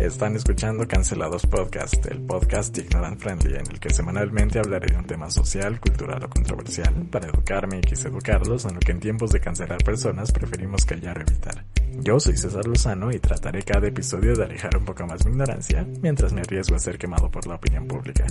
[0.00, 5.06] Están escuchando Cancelados Podcast, el podcast ignorant friendly en el que semanalmente hablaré de un
[5.06, 9.30] tema social, cultural o controversial para educarme y quise educarlos en lo que en tiempos
[9.30, 11.64] de cancelar personas preferimos callar o evitar.
[12.00, 15.86] Yo soy César Lozano y trataré cada episodio de alejar un poco más mi ignorancia
[16.00, 18.26] mientras me arriesgo a ser quemado por la opinión pública.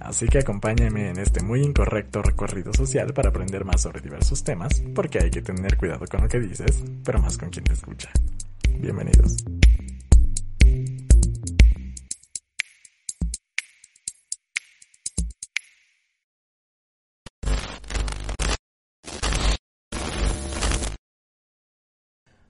[0.00, 4.82] Así que acompáñenme en este muy incorrecto recorrido social para aprender más sobre diversos temas,
[4.94, 8.10] porque hay que tener cuidado con lo que dices, pero más con quien te escucha.
[8.78, 9.36] Bienvenidos.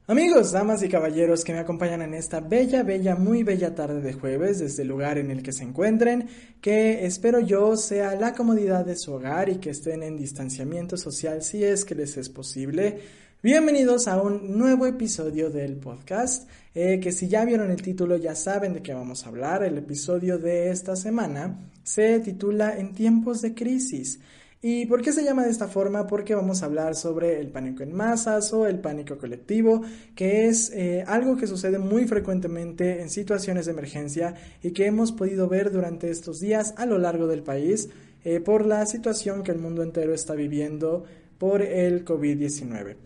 [0.09, 4.13] Amigos, damas y caballeros que me acompañan en esta bella, bella, muy bella tarde de
[4.13, 6.29] jueves desde el lugar en el que se encuentren,
[6.61, 11.43] que espero yo sea la comodidad de su hogar y que estén en distanciamiento social
[11.43, 13.01] si es que les es posible.
[13.43, 18.37] Bienvenidos a un nuevo episodio del podcast, eh, que si ya vieron el título ya
[18.37, 19.65] saben de qué vamos a hablar.
[19.65, 24.21] El episodio de esta semana se titula En tiempos de crisis.
[24.69, 26.09] ¿Y por qué se llama de esta forma?
[26.09, 29.83] Porque vamos a hablar sobre el pánico en masas o el pánico colectivo,
[30.17, 35.13] que es eh, algo que sucede muy frecuentemente en situaciones de emergencia y que hemos
[35.13, 37.91] podido ver durante estos días a lo largo del país
[38.25, 41.05] eh, por la situación que el mundo entero está viviendo
[41.39, 42.97] por el COVID-19.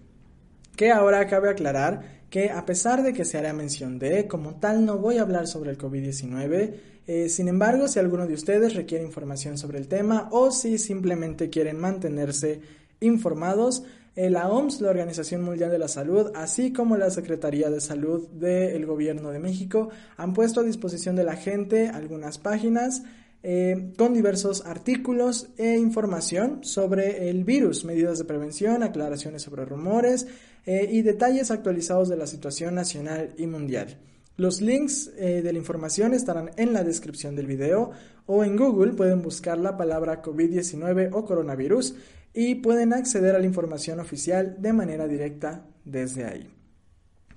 [0.76, 4.86] Que ahora cabe aclarar que a pesar de que se hará mención de, como tal
[4.86, 6.72] no voy a hablar sobre el COVID-19,
[7.12, 11.50] eh, sin embargo, si alguno de ustedes requiere información sobre el tema o si simplemente
[11.50, 12.60] quieren mantenerse
[13.00, 13.82] informados,
[14.14, 18.28] eh, la OMS, la Organización Mundial de la Salud, así como la Secretaría de Salud
[18.28, 23.02] del Gobierno de México, han puesto a disposición de la gente algunas páginas
[23.42, 30.28] eh, con diversos artículos e información sobre el virus, medidas de prevención, aclaraciones sobre rumores
[30.64, 33.96] y detalles actualizados de la situación nacional y mundial.
[34.40, 37.90] Los links eh, de la información estarán en la descripción del video
[38.24, 41.94] o en Google pueden buscar la palabra COVID-19 o coronavirus
[42.32, 46.48] y pueden acceder a la información oficial de manera directa desde ahí.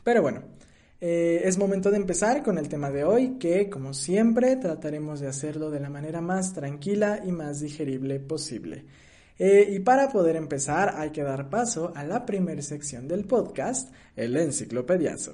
[0.01, 0.43] Pero bueno,
[1.01, 5.27] eh, es momento de empezar con el tema de hoy que como siempre trataremos de
[5.27, 8.85] hacerlo de la manera más tranquila y más digerible posible.
[9.37, 13.93] Eh, y para poder empezar hay que dar paso a la primera sección del podcast,
[14.15, 15.33] el enciclopediazo.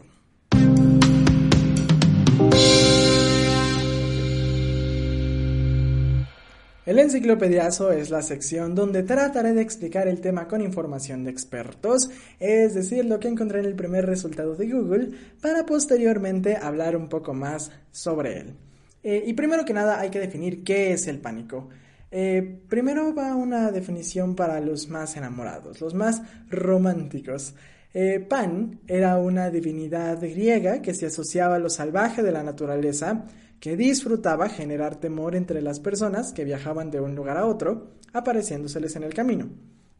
[6.90, 12.10] El enciclopediazo es la sección donde trataré de explicar el tema con información de expertos,
[12.40, 17.08] es decir, lo que encontré en el primer resultado de Google, para posteriormente hablar un
[17.08, 18.56] poco más sobre él.
[19.04, 21.70] Eh, y primero que nada hay que definir qué es el pánico.
[22.10, 27.54] Eh, primero va una definición para los más enamorados, los más románticos.
[27.94, 33.26] Eh, Pan era una divinidad griega que se asociaba a lo salvaje de la naturaleza,
[33.60, 38.96] que disfrutaba generar temor entre las personas que viajaban de un lugar a otro, apareciéndoseles
[38.96, 39.50] en el camino.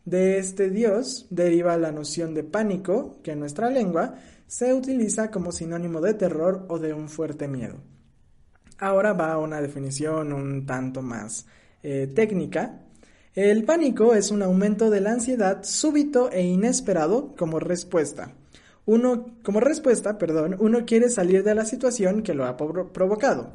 [0.06, 4.16] De este dios deriva la noción de pánico, que en nuestra lengua
[4.48, 7.76] se utiliza como sinónimo de terror o de un fuerte miedo.
[8.80, 11.46] Ahora va a una definición un tanto más
[11.84, 12.80] eh, técnica.
[13.36, 18.34] El pánico es un aumento de la ansiedad súbito e inesperado como respuesta
[18.90, 23.52] uno, como respuesta, perdón, uno quiere salir de la situación que lo ha provocado.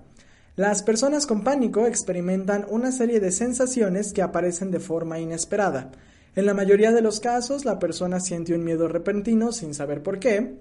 [0.54, 5.90] Las personas con pánico experimentan una serie de sensaciones que aparecen de forma inesperada.
[6.36, 10.20] En la mayoría de los casos, la persona siente un miedo repentino sin saber por
[10.20, 10.54] qué,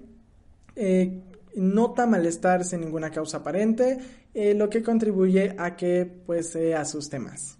[0.74, 1.22] eh,
[1.54, 3.98] nota malestar sin ninguna causa aparente,
[4.34, 7.58] eh, lo que contribuye a que pues, se asuste más.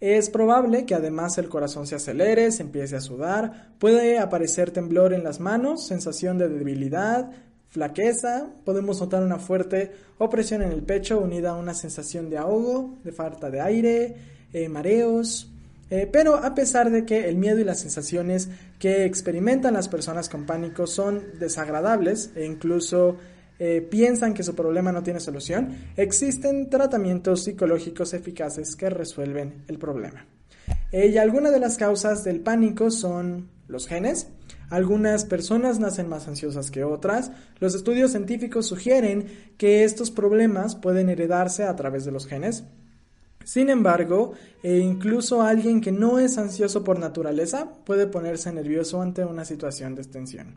[0.00, 5.12] Es probable que además el corazón se acelere, se empiece a sudar, puede aparecer temblor
[5.12, 7.30] en las manos, sensación de debilidad,
[7.68, 12.98] flaqueza, podemos notar una fuerte opresión en el pecho unida a una sensación de ahogo,
[13.02, 14.16] de falta de aire,
[14.52, 15.50] eh, mareos.
[15.90, 18.48] Eh, pero a pesar de que el miedo y las sensaciones
[18.78, 23.16] que experimentan las personas con pánico son desagradables e incluso
[23.58, 29.78] eh, piensan que su problema no tiene solución, existen tratamientos psicológicos eficaces que resuelven el
[29.78, 30.26] problema.
[30.92, 34.28] Eh, y algunas de las causas del pánico son los genes.
[34.70, 37.32] Algunas personas nacen más ansiosas que otras.
[37.60, 39.26] Los estudios científicos sugieren
[39.58, 42.64] que estos problemas pueden heredarse a través de los genes.
[43.44, 49.24] Sin embargo, e incluso alguien que no es ansioso por naturaleza puede ponerse nervioso ante
[49.24, 50.56] una situación de extensión.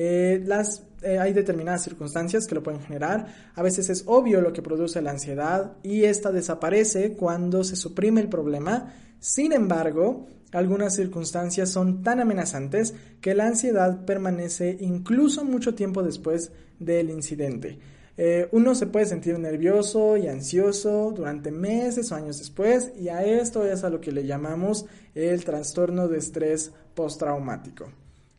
[0.00, 3.34] Eh, las, eh, hay determinadas circunstancias que lo pueden generar.
[3.56, 8.20] A veces es obvio lo que produce la ansiedad y esta desaparece cuando se suprime
[8.20, 8.94] el problema.
[9.18, 16.52] Sin embargo, algunas circunstancias son tan amenazantes que la ansiedad permanece incluso mucho tiempo después
[16.78, 17.80] del incidente.
[18.16, 23.24] Eh, uno se puede sentir nervioso y ansioso durante meses o años después y a
[23.24, 24.86] esto es a lo que le llamamos
[25.16, 27.90] el trastorno de estrés postraumático.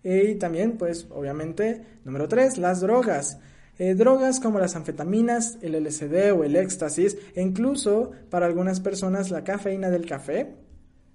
[0.04, 3.38] Y también, pues, obviamente, número tres, las drogas.
[3.78, 9.32] Eh, drogas como las anfetaminas, el LSD o el éxtasis, e incluso para algunas personas
[9.32, 10.54] la cafeína del café,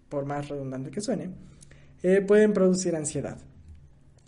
[0.09, 1.31] por más redundante que suene,
[2.03, 3.39] eh, pueden producir ansiedad.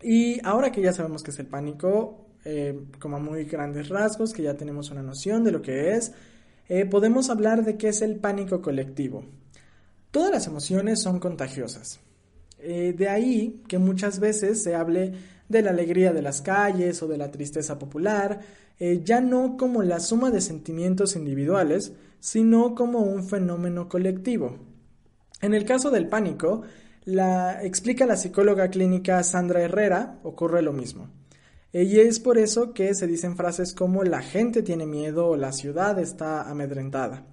[0.02, 4.34] Y ahora que ya sabemos que es el pánico, eh, como a muy grandes rasgos,
[4.34, 6.12] que ya tenemos una noción de lo que es,
[6.90, 9.24] podemos hablar de qué es el pánico colectivo.
[10.10, 12.00] Todas las emociones son contagiosas.
[12.68, 15.12] Eh, de ahí que muchas veces se hable
[15.48, 18.40] de la alegría de las calles o de la tristeza popular,
[18.80, 24.58] eh, ya no como la suma de sentimientos individuales, sino como un fenómeno colectivo.
[25.40, 26.62] En el caso del pánico,
[27.04, 31.08] la explica la psicóloga clínica Sandra Herrera, ocurre lo mismo.
[31.72, 35.36] Eh, y es por eso que se dicen frases como la gente tiene miedo o
[35.36, 37.24] la ciudad está amedrentada.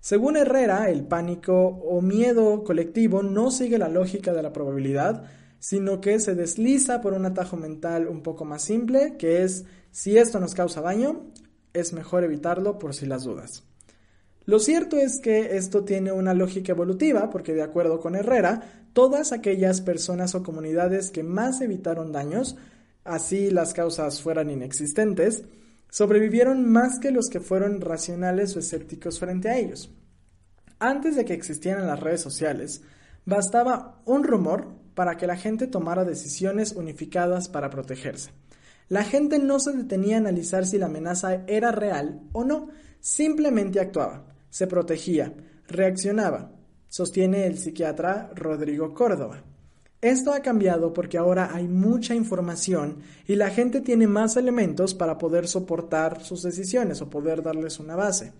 [0.00, 5.24] Según Herrera, el pánico o miedo colectivo no sigue la lógica de la probabilidad,
[5.58, 10.16] sino que se desliza por un atajo mental un poco más simple, que es si
[10.16, 11.26] esto nos causa daño,
[11.72, 13.64] es mejor evitarlo por si las dudas.
[14.44, 19.32] Lo cierto es que esto tiene una lógica evolutiva, porque de acuerdo con Herrera, todas
[19.32, 22.56] aquellas personas o comunidades que más evitaron daños,
[23.04, 25.44] así las causas fueran inexistentes,
[25.90, 29.90] sobrevivieron más que los que fueron racionales o escépticos frente a ellos.
[30.78, 32.82] Antes de que existieran las redes sociales,
[33.24, 38.30] bastaba un rumor para que la gente tomara decisiones unificadas para protegerse.
[38.88, 42.68] La gente no se detenía a analizar si la amenaza era real o no,
[43.00, 45.34] simplemente actuaba, se protegía,
[45.66, 46.52] reaccionaba,
[46.88, 49.44] sostiene el psiquiatra Rodrigo Córdoba.
[50.00, 55.18] Esto ha cambiado porque ahora hay mucha información y la gente tiene más elementos para
[55.18, 58.32] poder soportar sus decisiones o poder darles una base.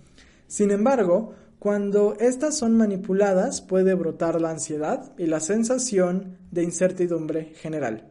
[0.47, 7.47] Sin embargo, cuando estas son manipuladas puede brotar la ansiedad y la sensación de incertidumbre
[7.57, 8.09] general.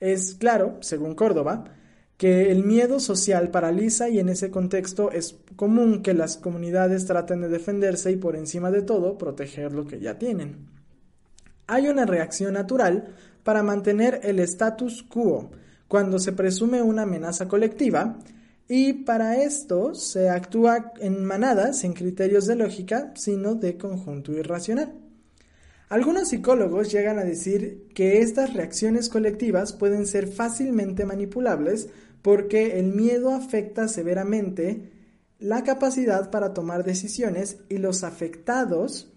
[0.00, 1.64] Es claro, según Córdoba,
[2.16, 7.42] que el miedo social paraliza y en ese contexto es común que las comunidades traten
[7.42, 10.79] de defenderse y por encima de todo proteger lo que ya tienen
[11.70, 13.14] hay una reacción natural
[13.44, 15.50] para mantener el status quo
[15.86, 18.18] cuando se presume una amenaza colectiva
[18.68, 24.92] y para esto se actúa en manadas sin criterios de lógica, sino de conjunto irracional.
[25.88, 31.88] Algunos psicólogos llegan a decir que estas reacciones colectivas pueden ser fácilmente manipulables
[32.22, 34.90] porque el miedo afecta severamente
[35.38, 39.09] la capacidad para tomar decisiones y los afectados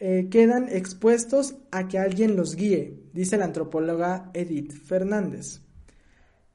[0.00, 5.60] eh, quedan expuestos a que alguien los guíe, dice la antropóloga Edith Fernández.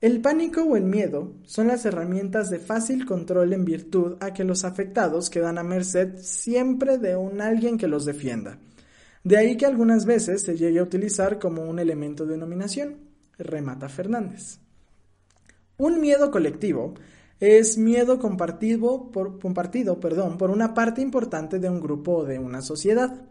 [0.03, 4.43] El pánico o el miedo son las herramientas de fácil control en virtud a que
[4.43, 8.59] los afectados quedan a merced siempre de un alguien que los defienda.
[9.23, 12.97] De ahí que algunas veces se llegue a utilizar como un elemento de nominación,
[13.37, 14.59] remata Fernández.
[15.77, 16.95] Un miedo colectivo
[17.39, 23.21] es miedo compartido, por, por una parte importante de un grupo o de una sociedad.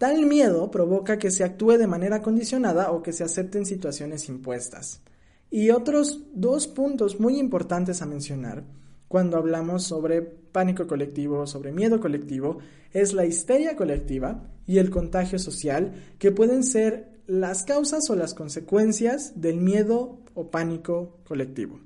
[0.00, 5.02] Tal miedo provoca que se actúe de manera condicionada o que se acepten situaciones impuestas.
[5.50, 8.64] Y otros dos puntos muy importantes a mencionar
[9.08, 12.60] cuando hablamos sobre pánico colectivo, sobre miedo colectivo,
[12.94, 18.32] es la histeria colectiva y el contagio social, que pueden ser las causas o las
[18.32, 21.78] consecuencias del miedo o pánico colectivo.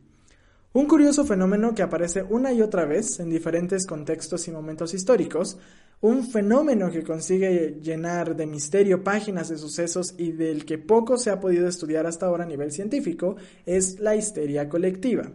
[0.73, 5.59] Un curioso fenómeno que aparece una y otra vez en diferentes contextos y momentos históricos
[6.01, 11.31] un fenómeno que consigue llenar de misterio páginas de sucesos y del que poco se
[11.31, 15.33] ha podido estudiar hasta ahora a nivel científico es la histeria colectiva.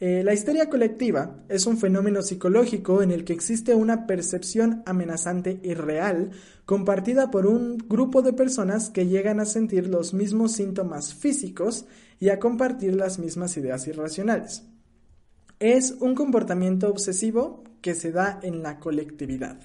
[0.00, 5.60] Eh, la histeria colectiva es un fenómeno psicológico en el que existe una percepción amenazante
[5.62, 6.30] y real
[6.66, 11.86] compartida por un grupo de personas que llegan a sentir los mismos síntomas físicos
[12.18, 14.64] y a compartir las mismas ideas irracionales.
[15.60, 19.58] Es un comportamiento obsesivo que se da en la colectividad.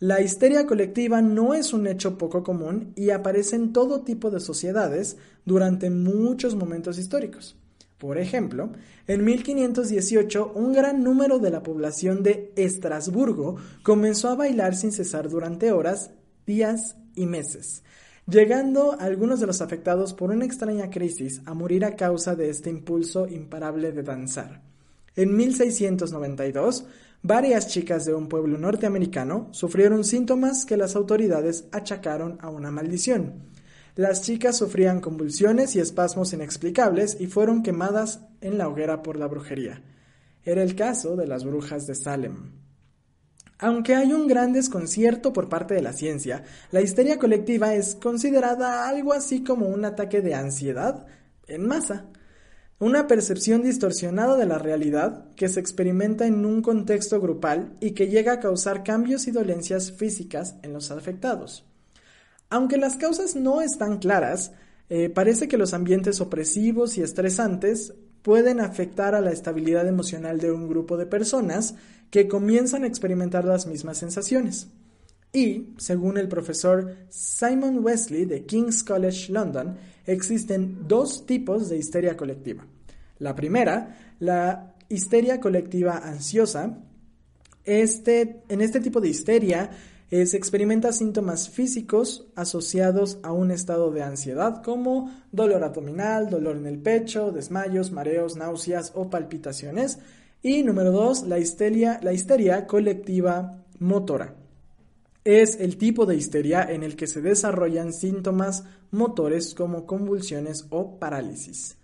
[0.00, 4.38] La histeria colectiva no es un hecho poco común y aparece en todo tipo de
[4.38, 7.56] sociedades durante muchos momentos históricos.
[7.96, 8.70] Por ejemplo,
[9.06, 15.30] en 1518 un gran número de la población de Estrasburgo comenzó a bailar sin cesar
[15.30, 16.10] durante horas,
[16.46, 17.82] días y meses,
[18.26, 22.68] llegando algunos de los afectados por una extraña crisis a morir a causa de este
[22.68, 24.60] impulso imparable de danzar.
[25.16, 26.84] En 1692,
[27.22, 33.48] varias chicas de un pueblo norteamericano sufrieron síntomas que las autoridades achacaron a una maldición.
[33.94, 39.26] Las chicas sufrían convulsiones y espasmos inexplicables y fueron quemadas en la hoguera por la
[39.26, 39.82] brujería.
[40.44, 42.52] Era el caso de las brujas de Salem.
[43.58, 48.88] Aunque hay un gran desconcierto por parte de la ciencia, la histeria colectiva es considerada
[48.88, 51.06] algo así como un ataque de ansiedad
[51.48, 52.06] en masa.
[52.80, 58.06] Una percepción distorsionada de la realidad que se experimenta en un contexto grupal y que
[58.06, 61.64] llega a causar cambios y dolencias físicas en los afectados.
[62.50, 64.52] Aunque las causas no están claras,
[64.90, 70.52] eh, parece que los ambientes opresivos y estresantes pueden afectar a la estabilidad emocional de
[70.52, 71.74] un grupo de personas
[72.10, 74.68] que comienzan a experimentar las mismas sensaciones.
[75.32, 79.76] Y, según el profesor Simon Wesley de King's College London,
[80.08, 82.66] existen dos tipos de histeria colectiva.
[83.18, 86.78] La primera, la histeria colectiva ansiosa.
[87.64, 89.70] Este, en este tipo de histeria
[90.10, 96.56] eh, se experimenta síntomas físicos asociados a un estado de ansiedad como dolor abdominal, dolor
[96.56, 99.98] en el pecho, desmayos, mareos, náuseas o palpitaciones.
[100.42, 104.37] Y número dos, la histeria, la histeria colectiva motora
[105.28, 110.98] es el tipo de histeria en el que se desarrollan síntomas motores como convulsiones o
[110.98, 111.76] parálisis.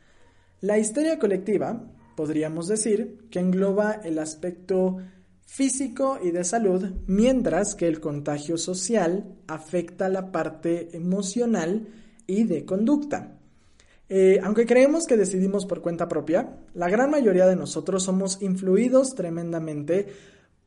[0.63, 1.85] La histeria colectiva,
[2.17, 4.97] podríamos decir, que engloba el aspecto
[5.45, 11.87] físico y de salud, mientras que el contagio social afecta la parte emocional
[12.27, 13.37] y de conducta.
[14.09, 19.15] Eh, aunque creemos que decidimos por cuenta propia, la gran mayoría de nosotros somos influidos
[19.15, 20.07] tremendamente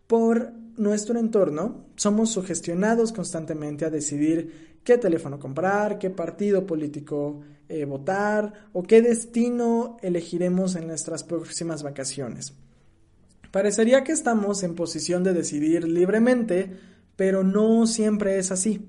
[0.06, 7.86] por nuestro entorno, somos sugestionados constantemente a decidir qué teléfono comprar, qué partido político eh,
[7.86, 12.54] votar o qué destino elegiremos en nuestras próximas vacaciones.
[13.52, 16.78] Parecería que estamos en posición de decidir libremente,
[17.16, 18.86] pero no siempre es así.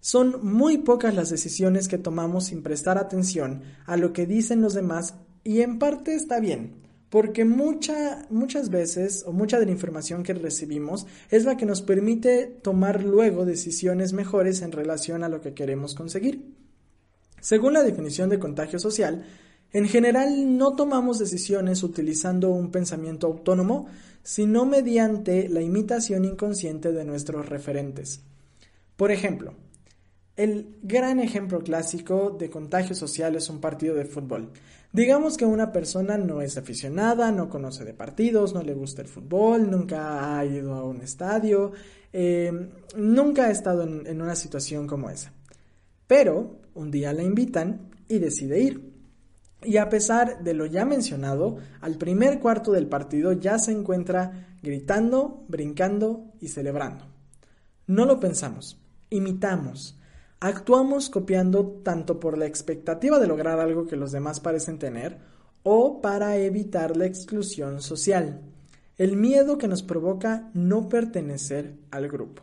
[0.00, 4.74] Son muy pocas las decisiones que tomamos sin prestar atención a lo que dicen los
[4.74, 6.83] demás y en parte está bien
[7.14, 11.80] porque mucha, muchas veces o mucha de la información que recibimos es la que nos
[11.80, 16.56] permite tomar luego decisiones mejores en relación a lo que queremos conseguir.
[17.40, 19.24] Según la definición de contagio social,
[19.72, 23.86] en general no tomamos decisiones utilizando un pensamiento autónomo,
[24.24, 28.22] sino mediante la imitación inconsciente de nuestros referentes.
[28.96, 29.54] Por ejemplo,
[30.34, 34.50] el gran ejemplo clásico de contagio social es un partido de fútbol.
[34.94, 39.08] Digamos que una persona no es aficionada, no conoce de partidos, no le gusta el
[39.08, 41.72] fútbol, nunca ha ido a un estadio,
[42.12, 45.32] eh, nunca ha estado en, en una situación como esa.
[46.06, 48.92] Pero un día la invitan y decide ir.
[49.64, 54.46] Y a pesar de lo ya mencionado, al primer cuarto del partido ya se encuentra
[54.62, 57.04] gritando, brincando y celebrando.
[57.88, 59.98] No lo pensamos, imitamos,
[60.40, 65.18] Actuamos copiando tanto por la expectativa de lograr algo que los demás parecen tener
[65.62, 68.42] o para evitar la exclusión social,
[68.96, 72.42] el miedo que nos provoca no pertenecer al grupo.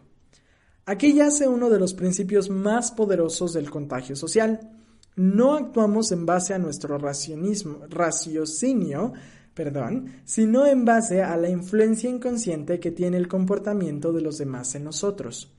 [0.86, 4.72] Aquí yace uno de los principios más poderosos del contagio social.
[5.16, 9.14] No actuamos en base a nuestro raciocinio,
[9.54, 14.74] perdón, sino en base a la influencia inconsciente que tiene el comportamiento de los demás
[14.74, 15.52] en nosotros.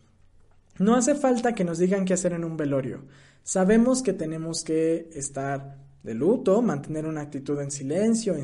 [0.82, 3.04] No hace falta que nos digan qué hacer en un velorio.
[3.44, 8.34] Sabemos que tenemos que estar de luto, mantener una actitud en silencio,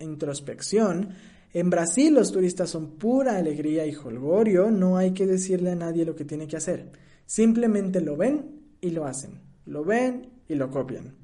[0.00, 1.10] introspección.
[1.52, 6.06] En Brasil los turistas son pura alegría y holgorio, no hay que decirle a nadie
[6.06, 6.92] lo que tiene que hacer.
[7.26, 9.42] Simplemente lo ven y lo hacen.
[9.66, 11.14] Lo ven y lo copian.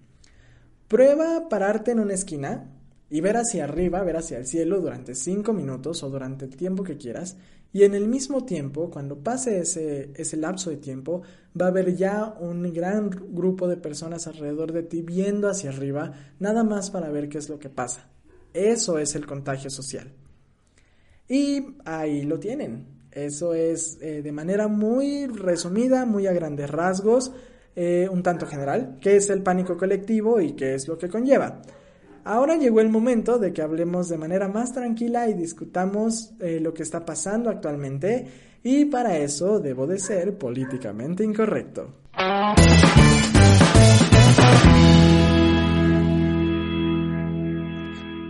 [0.87, 2.75] Prueba pararte en una esquina
[3.08, 6.84] y ver hacia arriba, ver hacia el cielo durante cinco minutos o durante el tiempo
[6.84, 7.38] que quieras
[7.72, 11.22] y en el mismo tiempo, cuando pase ese, ese lapso de tiempo,
[11.60, 16.12] va a haber ya un gran grupo de personas alrededor de ti viendo hacia arriba,
[16.38, 18.08] nada más para ver qué es lo que pasa.
[18.54, 20.10] Eso es el contagio social.
[21.28, 22.87] Y ahí lo tienen.
[23.12, 27.32] Eso es eh, de manera muy resumida, muy a grandes rasgos,
[27.76, 31.62] eh, un tanto general, qué es el pánico colectivo y qué es lo que conlleva.
[32.28, 36.75] Ahora llegó el momento de que hablemos de manera más tranquila y discutamos eh, lo
[36.75, 38.26] que está pasando actualmente
[38.62, 41.94] y para eso debo de ser políticamente incorrecto.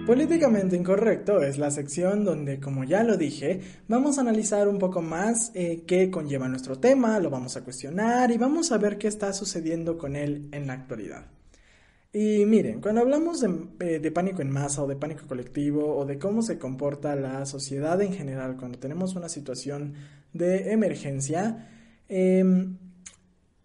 [0.07, 5.03] Políticamente Incorrecto es la sección donde, como ya lo dije, vamos a analizar un poco
[5.03, 9.09] más eh, qué conlleva nuestro tema, lo vamos a cuestionar y vamos a ver qué
[9.09, 11.38] está sucediendo con él en la actualidad.
[12.13, 16.19] Y miren, cuando hablamos eh, de, pánico en masa o de pánico colectivo o de
[16.19, 19.95] cómo se comporta la sociedad en general cuando tenemos una situación
[20.33, 21.69] de emergencia,
[22.09, 22.79] em,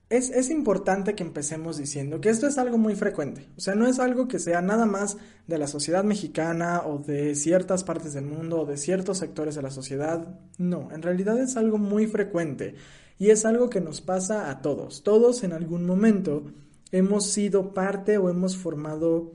[0.09, 3.47] es, importante que empecemos diciendo que esto es algo muy frecuente.
[3.57, 7.35] O sea, no es algo que sea nada más de la sociedad mexicana o de
[7.35, 10.39] ciertas partes del mundo o de ciertos sectores de la sociedad.
[10.57, 12.75] No, en realidad es algo muy frecuente
[13.17, 15.01] y es algo que nos pasa a todos.
[15.03, 16.51] Todos en algún momento
[16.93, 19.33] hemos sido parte o hemos formado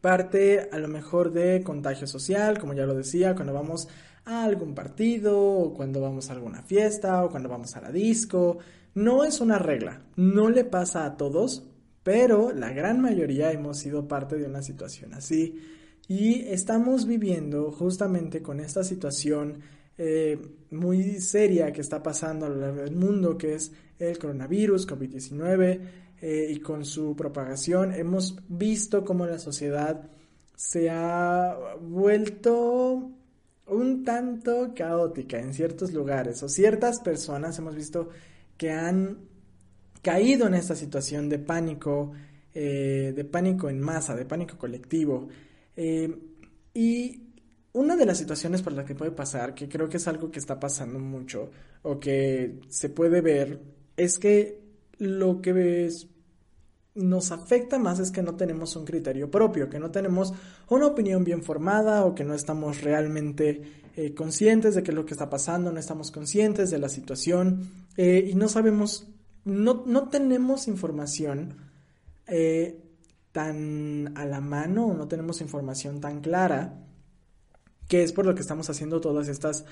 [0.00, 3.86] parte a lo mejor de contagio social, como ya lo decía, cuando vamos
[4.24, 8.58] a algún partido o cuando vamos a alguna fiesta o cuando vamos a la disco.
[8.94, 11.68] No es una regla, no le pasa a todos,
[12.02, 15.60] pero la gran mayoría hemos sido parte de una situación así.
[16.08, 19.60] Y estamos viviendo justamente con esta situación
[19.98, 20.38] eh,
[20.70, 25.80] muy seria que está pasando a lo largo del mundo, que es el coronavirus, COVID-19,
[26.20, 30.10] eh, y con su propagación hemos visto cómo la sociedad
[30.54, 33.10] se ha vuelto
[33.66, 38.10] un tanto caótica en ciertos lugares o ciertas personas hemos visto
[38.56, 39.18] que han
[40.02, 42.12] caído en esta situación de pánico,
[42.52, 45.28] eh, de pánico en masa, de pánico colectivo.
[45.76, 46.14] Eh,
[46.74, 47.22] y
[47.72, 50.38] una de las situaciones por las que puede pasar, que creo que es algo que
[50.38, 51.50] está pasando mucho
[51.82, 53.60] o que se puede ver,
[53.96, 54.60] es que
[54.98, 55.52] lo que
[56.94, 60.32] nos afecta más es que no tenemos un criterio propio, que no tenemos
[60.68, 65.06] una opinión bien formada o que no estamos realmente eh, conscientes de qué es lo
[65.06, 69.06] que está pasando, no estamos conscientes de la situación eh, y no sabemos,
[69.44, 71.56] no, no tenemos información
[72.26, 72.80] eh,
[73.32, 76.84] tan a la mano no tenemos información tan clara
[77.88, 79.64] que es por lo que estamos haciendo todas estas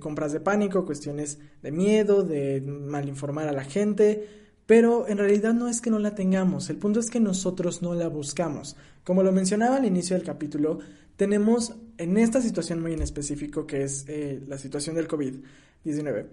[0.00, 5.68] compras de pánico, cuestiones de miedo, de malinformar a la gente, pero en realidad no
[5.68, 8.76] es que no la tengamos, el punto es que nosotros no la buscamos.
[9.04, 10.80] Como lo mencionaba al inicio del capítulo,
[11.16, 16.26] tenemos en esta situación muy en específico, que es eh, la situación del COVID-19,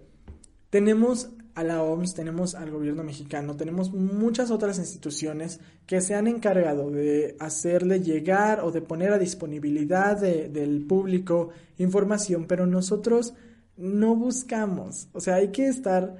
[0.69, 6.25] tenemos a la OMS, tenemos al gobierno mexicano, tenemos muchas otras instituciones que se han
[6.27, 13.35] encargado de hacerle llegar o de poner a disponibilidad del público información, pero nosotros
[13.77, 15.09] no buscamos.
[15.13, 16.15] O sea, hay que estar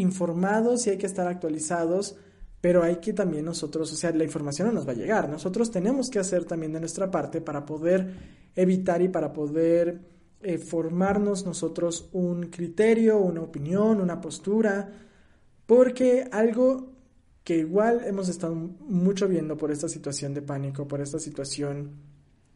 [0.00, 2.16] informados y hay que estar actualizados
[2.60, 5.28] pero hay que también nosotros, o sea, la información no nos va a llegar.
[5.28, 8.14] Nosotros tenemos que hacer también de nuestra parte para poder
[8.56, 10.00] evitar y para poder
[10.42, 14.90] eh, formarnos nosotros un criterio, una opinión, una postura,
[15.66, 16.90] porque algo
[17.44, 21.92] que igual hemos estado mucho viendo por esta situación de pánico, por esta situación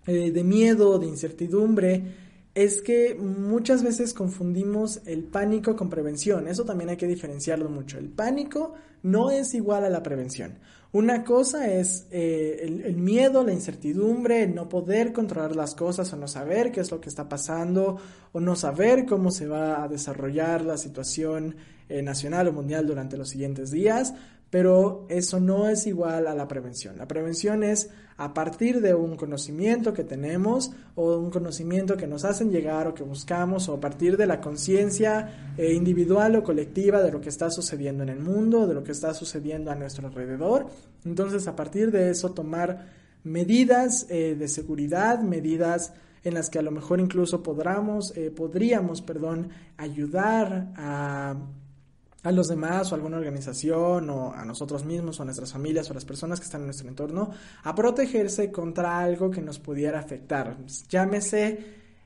[0.06, 2.21] eh, de miedo, de incertidumbre,
[2.54, 6.48] es que muchas veces confundimos el pánico con prevención.
[6.48, 7.98] Eso también hay que diferenciarlo mucho.
[7.98, 10.58] El pánico no es igual a la prevención.
[10.92, 16.16] Una cosa es eh, el, miedo, la incertidumbre, el no poder controlar las cosas o
[16.18, 17.96] no saber qué es lo que está pasando
[18.32, 21.56] o no saber cómo se va a desarrollar la situación
[21.88, 24.12] eh, nacional o mundial durante los siguientes días
[24.52, 26.98] pero eso no es igual a la prevención.
[26.98, 27.88] La prevención es
[28.18, 32.92] a partir de un conocimiento que tenemos o un conocimiento que nos hacen llegar o
[32.92, 37.30] que buscamos o a partir de la conciencia eh, individual o colectiva de lo que
[37.30, 40.66] está sucediendo en el mundo, de lo que está sucediendo a nuestro alrededor.
[41.06, 42.90] Entonces, a partir de eso, tomar
[43.24, 49.00] medidas eh, de seguridad, medidas en las que a lo mejor incluso podamos, eh, podríamos
[49.00, 51.36] perdón, ayudar a
[52.22, 55.88] a los demás o a alguna organización o a nosotros mismos o a nuestras familias
[55.88, 57.30] o a las personas que están en nuestro entorno
[57.64, 60.56] a protegerse contra algo que nos pudiera afectar.
[60.88, 61.58] Llámese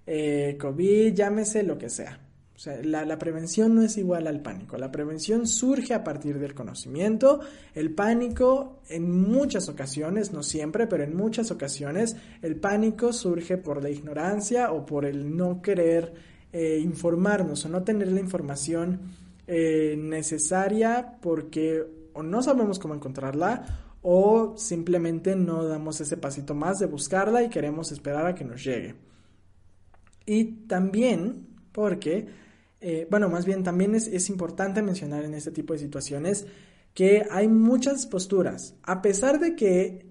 [0.07, 2.21] eh, COVID, llámese lo que sea.
[2.55, 4.79] O sea, la, la, prevención no es igual al pánico.
[4.79, 7.41] La prevención surge a partir del conocimiento.
[7.75, 13.83] El pánico, en muchas ocasiones, no siempre, pero en muchas ocasiones, el pánico surge por
[13.83, 16.15] la ignorancia o por el no querer
[16.51, 19.01] eh, informarnos o no tener la información
[19.47, 26.79] eh, necesaria porque o no sabemos cómo encontrarla o simplemente no damos ese pasito más
[26.79, 28.95] de buscarla y queremos esperar a que nos llegue.
[30.25, 32.27] Y también porque,
[32.81, 36.47] eh, bueno, más bien también es, es importante mencionar en este tipo de situaciones
[36.95, 38.75] que hay muchas posturas.
[38.83, 40.06] A pesar de que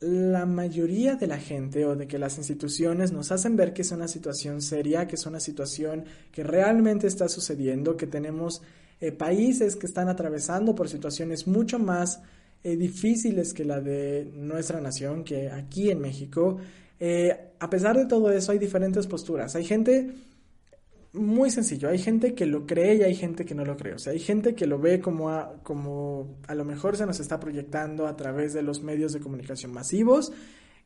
[0.00, 3.92] la mayoría de la gente o de que las instituciones nos hacen ver que es
[3.92, 8.62] una situación seria, que es una situación que realmente está sucediendo, que tenemos
[9.00, 12.20] eh, países que están atravesando por situaciones mucho más
[12.62, 16.58] eh, difíciles que la de nuestra nación, que aquí en México.
[16.98, 19.54] Eh, a pesar de todo eso, hay diferentes posturas.
[19.54, 20.12] Hay gente
[21.16, 21.88] muy sencillo.
[21.88, 23.94] Hay gente que lo cree y hay gente que no lo cree.
[23.94, 27.20] O sea, hay gente que lo ve como a, como a lo mejor se nos
[27.20, 30.32] está proyectando a través de los medios de comunicación masivos,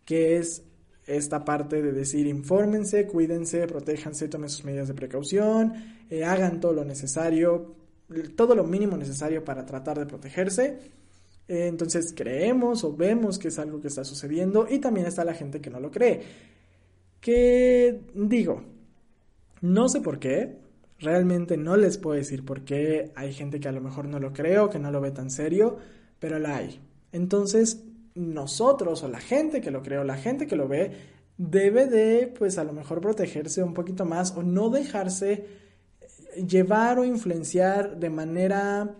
[0.04, 0.62] que es
[1.06, 5.74] esta parte de decir infórmense, cuídense, protéjanse, tomen sus medidas de precaución,
[6.08, 7.74] eh, hagan todo lo necesario,
[8.36, 10.78] todo lo mínimo necesario para tratar de protegerse.
[11.48, 15.34] Eh, entonces creemos o vemos que es algo que está sucediendo y también está la
[15.34, 16.22] gente que no lo cree.
[17.20, 18.62] Que digo,
[19.60, 20.58] no sé por qué,
[20.98, 23.12] realmente no les puedo decir por qué.
[23.14, 25.78] Hay gente que a lo mejor no lo creo, que no lo ve tan serio,
[26.18, 26.80] pero la hay.
[27.12, 30.92] Entonces, nosotros o la gente que lo cree o la gente que lo ve
[31.36, 35.46] debe de, pues a lo mejor protegerse un poquito más o no dejarse
[36.46, 38.94] llevar o influenciar de manera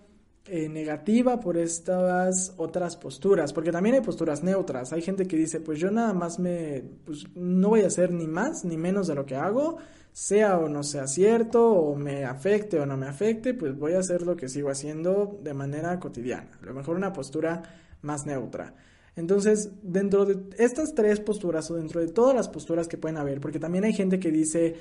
[0.47, 4.93] eh, negativa por estas otras posturas, porque también hay posturas neutras.
[4.93, 8.27] Hay gente que dice, pues yo nada más me, pues no voy a hacer ni
[8.27, 9.77] más ni menos de lo que hago,
[10.13, 14.01] sea o no sea cierto, o me afecte o no me afecte, pues voy a
[14.01, 16.51] hacer lo que sigo haciendo de manera cotidiana.
[16.63, 17.63] A lo mejor una postura
[18.03, 18.75] más neutra.
[19.17, 23.41] Entonces, dentro de estas tres posturas o dentro de todas las posturas que pueden haber,
[23.41, 24.77] porque también hay gente que dice,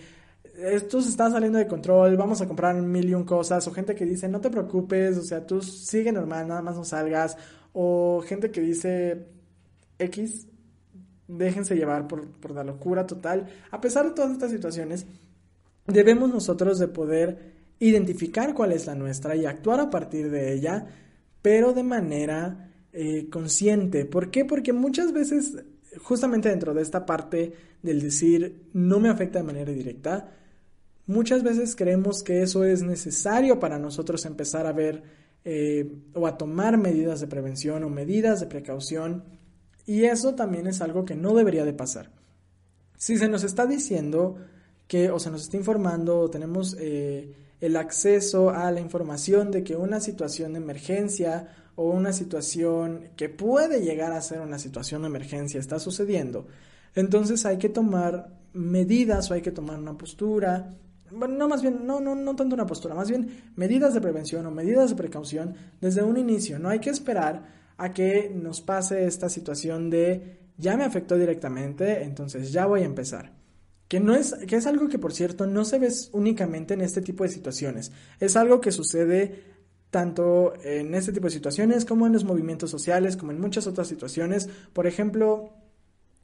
[0.58, 4.06] esto se está saliendo de control, vamos a comprar mil y cosas, o gente que
[4.06, 7.38] dice, no te preocupes, o sea, tú sigue normal, nada más no salgas,
[7.74, 9.26] o gente que dice,
[9.98, 10.48] X,
[11.30, 13.48] déjense llevar por, por la locura total.
[13.72, 15.06] A pesar de todas estas situaciones,
[15.88, 20.88] debemos nosotros de poder identificar cuál es la nuestra y actuar a partir de ella,
[21.42, 24.06] pero de manera eh, consciente.
[24.06, 24.44] ¿Por qué?
[24.44, 25.58] Porque muchas veces,
[26.02, 30.32] justamente dentro de esta parte del decir no me afecta de manera directa,
[31.06, 35.04] muchas veces creemos que eso es necesario para nosotros empezar a ver
[35.46, 39.24] eh, o a tomar medidas de prevención o medidas de precaución
[39.90, 42.12] y eso también es algo que no debería de pasar.
[42.96, 44.36] Si se nos está diciendo
[44.88, 49.64] que, o se nos está informando, o tenemos eh, el acceso a la información de
[49.64, 55.02] que una situación de emergencia o una situación que puede llegar a ser una situación
[55.02, 56.46] de emergencia está sucediendo,
[56.94, 60.70] entonces hay que tomar medidas o hay que tomar una postura.
[61.10, 64.46] Bueno, no más bien, no, no, no tanto una postura, más bien medidas de prevención
[64.46, 66.60] o medidas de precaución desde un inicio.
[66.60, 72.04] No hay que esperar a que nos pase esta situación de ya me afectó directamente,
[72.04, 73.34] entonces ya voy a empezar.
[73.88, 77.02] Que, no es, que es algo que, por cierto, no se ve únicamente en este
[77.02, 77.92] tipo de situaciones.
[78.20, 79.44] Es algo que sucede
[79.90, 83.88] tanto en este tipo de situaciones como en los movimientos sociales, como en muchas otras
[83.88, 84.50] situaciones.
[84.74, 85.54] Por ejemplo,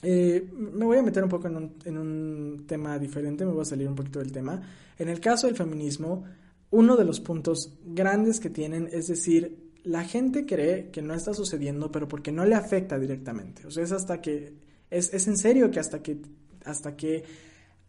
[0.04, 3.62] eh, me voy a meter un poco en un, en un tema diferente, me voy
[3.62, 4.62] a salir un poquito del tema.
[5.00, 6.26] En el caso del feminismo,
[6.72, 11.34] uno de los puntos grandes que tienen es decir, la gente cree que no está
[11.34, 13.65] sucediendo, pero porque no le afecta directamente.
[13.65, 14.54] O sea, es hasta que,
[14.89, 16.21] es, es en serio que hasta que,
[16.65, 17.24] hasta que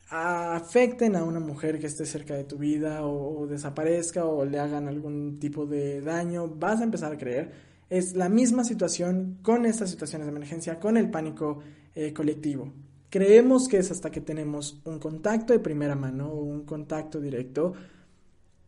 [0.08, 4.88] afecten a una mujer que esté cerca de tu vida o, desaparezca o le hagan
[4.88, 7.50] algún tipo de daño, vas a empezar a creer.
[7.88, 11.60] Es la misma situación con estas situaciones de emergencia, con el pánico
[11.94, 12.72] eh, colectivo.
[13.10, 17.72] Creemos que es hasta que tenemos un contacto de primera mano o un contacto directo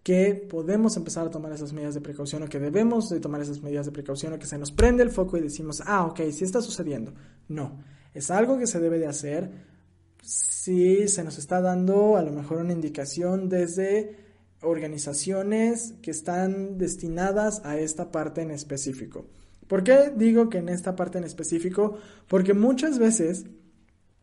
[0.08, 3.60] que podemos empezar a tomar esas medidas de precaución o que debemos de tomar esas
[3.60, 6.44] medidas de precaución o que se nos prende el foco y decimos, ah, ok, sí
[6.44, 7.12] está sucediendo.
[7.46, 9.50] No, es algo que se debe de hacer
[10.22, 14.16] si se nos está dando a lo mejor una indicación desde
[14.62, 19.26] organizaciones que están destinadas a esta parte en específico.
[19.66, 21.98] ¿Por qué digo que en esta parte en específico?
[22.28, 23.44] Porque muchas veces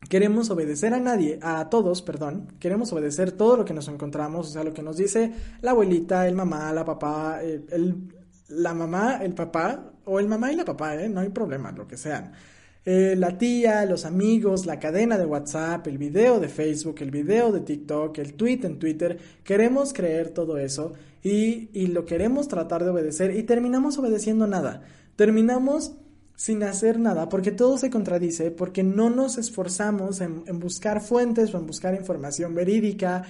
[0.09, 4.51] queremos obedecer a nadie, a todos, perdón, queremos obedecer todo lo que nos encontramos, o
[4.51, 7.95] sea, lo que nos dice la abuelita, el mamá, la papá, el,
[8.49, 11.09] la mamá, el papá, o el mamá y la papá, ¿eh?
[11.09, 12.31] no hay problema, lo que sean.
[12.85, 17.51] Eh, la tía, los amigos, la cadena de WhatsApp, el video de Facebook, el video
[17.51, 22.83] de TikTok, el tweet en Twitter, queremos creer todo eso y, y lo queremos tratar
[22.83, 24.83] de obedecer y terminamos obedeciendo nada.
[25.15, 25.95] Terminamos
[26.35, 31.57] sin hacer nada, porque todo se contradice, porque no nos esforzamos en, buscar fuentes o
[31.57, 33.23] en buscar información verídica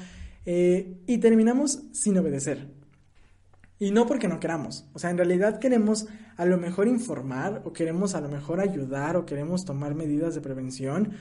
[0.46, 2.68] eh, y terminamos sin obedecer.
[3.78, 7.74] Y no porque no queramos, o sea, en realidad queremos a lo mejor informar o
[7.74, 11.12] queremos a lo mejor ayudar o queremos tomar medidas de prevención,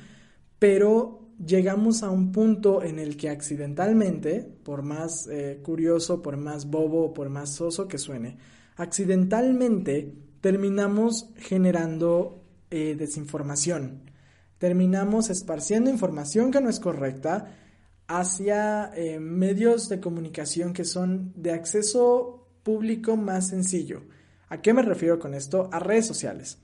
[0.58, 6.70] pero llegamos a un punto en el que accidentalmente, por más eh, curioso, por más
[6.70, 8.38] bobo, por más soso que suene,
[8.76, 10.12] accidentalmente
[10.44, 14.11] terminamos generando eh, desinformación.
[14.59, 17.57] Terminamos esparciendo información que no es correcta
[18.09, 24.02] hacia eh, medios de comunicación que son de acceso público más sencillo.
[24.50, 25.70] ¿A qué me refiero con esto?
[25.72, 26.59] A redes sociales.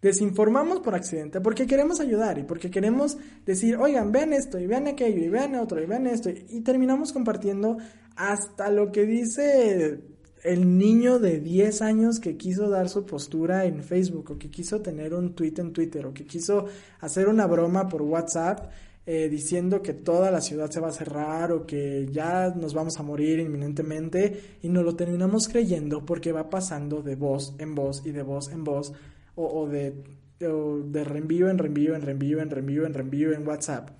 [0.00, 4.86] Desinformamos por accidente porque queremos ayudar y porque queremos decir, oigan, vean esto y vean
[4.86, 7.78] aquello y vean otro y vean esto y terminamos compartiendo
[8.14, 10.13] hasta lo que dice
[10.44, 14.82] el niño de 10 años que quiso dar su postura en Facebook o que quiso
[14.82, 16.66] tener un tweet en Twitter o que quiso
[17.00, 18.70] hacer una broma por WhatsApp
[19.06, 22.98] eh, diciendo que toda la ciudad se va a cerrar o que ya nos vamos
[22.98, 28.02] a morir inminentemente y nos lo terminamos creyendo porque va pasando de voz en voz
[28.04, 28.92] y de voz en voz
[29.36, 29.94] o, de,
[30.38, 33.90] de reenvío en reenvío en reenvío en reenvío en reenvío en WhatsApp.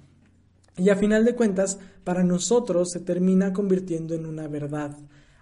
[0.76, 4.96] Y a final de cuentas, para nosotros se termina convirtiendo en una verdad.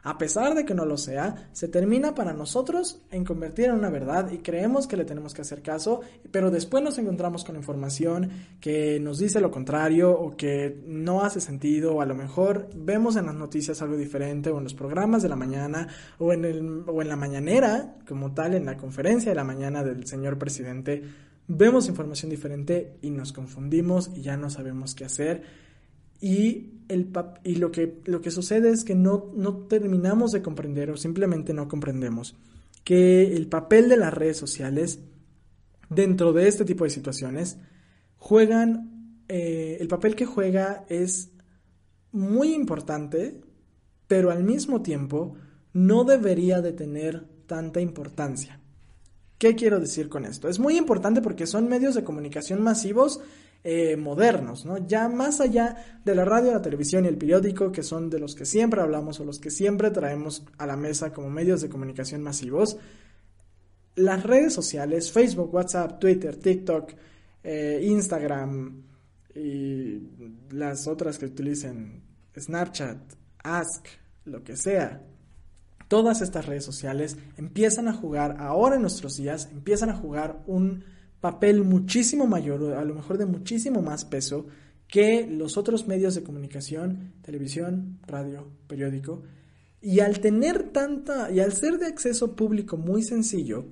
[0.05, 3.89] A pesar de que no lo sea, se termina para nosotros en convertir en una
[3.89, 6.01] verdad y creemos que le tenemos que hacer caso,
[6.33, 11.41] pero después nos encontramos con información que nos dice lo contrario o que no hace
[11.41, 11.95] sentido.
[11.95, 15.29] O a lo mejor vemos en las noticias algo diferente o en los programas de
[15.29, 15.87] la mañana
[16.19, 20.37] o en, el, la mañanera como tal, en la conferencia de la mañana del señor
[20.37, 21.05] presidente,
[21.47, 25.43] vemos información diferente y nos confundimos y ya no sabemos qué hacer
[26.23, 27.11] y, el
[27.43, 31.53] y lo, que, lo que sucede es que no, no terminamos de comprender o simplemente
[31.53, 32.37] no comprendemos
[32.85, 35.01] que el papel de las redes sociales
[35.91, 37.59] dentro de este tipo de situaciones
[38.17, 41.33] juegan, eh, el papel que juega es
[42.13, 43.41] muy importante,
[44.07, 45.35] pero al mismo tiempo
[45.73, 48.61] no debería de tener tanta importancia.
[49.39, 50.49] ¿Qué quiero decir con esto?
[50.49, 53.21] Es muy importante porque son medios de comunicación masivos
[53.65, 54.79] eh, modernos, ¿no?
[54.87, 58.35] Ya más allá de la radio, la televisión y el periódico, que son de los
[58.35, 62.23] que siempre hablamos o los que siempre traemos a la mesa como medios de comunicación
[62.23, 62.77] masivos,
[63.95, 66.93] las redes sociales, Facebook, WhatsApp, Twitter, TikTok,
[67.45, 68.83] eh, Instagram
[69.35, 70.09] y
[70.51, 72.03] las otras que utilicen,
[72.37, 72.99] Snapchat,
[73.45, 73.87] Ask,
[74.25, 75.03] lo que sea,
[75.89, 80.85] todas estas redes sociales empiezan a jugar, ahora en nuestros días, empiezan a jugar un
[81.23, 84.47] papel muchísimo mayor, a lo mejor de muchísimo más peso
[84.89, 89.23] que los otros medios de comunicación, televisión, radio, periódico.
[89.81, 93.67] Y al tener tanta, y al ser de acceso público muy sencillo,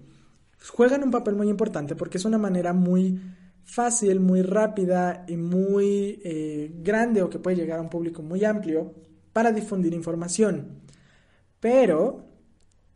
[0.68, 3.20] juegan un papel muy importante porque es una manera muy
[3.64, 8.44] fácil, muy rápida y muy eh, grande o que puede llegar a un público muy
[8.44, 8.94] amplio
[9.32, 10.82] para difundir información.
[11.58, 12.26] Pero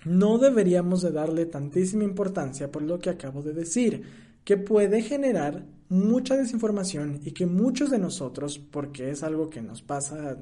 [0.05, 5.67] no deberíamos de darle tantísima importancia por lo que acabo de decir que puede generar
[5.89, 10.37] mucha desinformación y que muchos de nosotros, porque es algo que nos pasa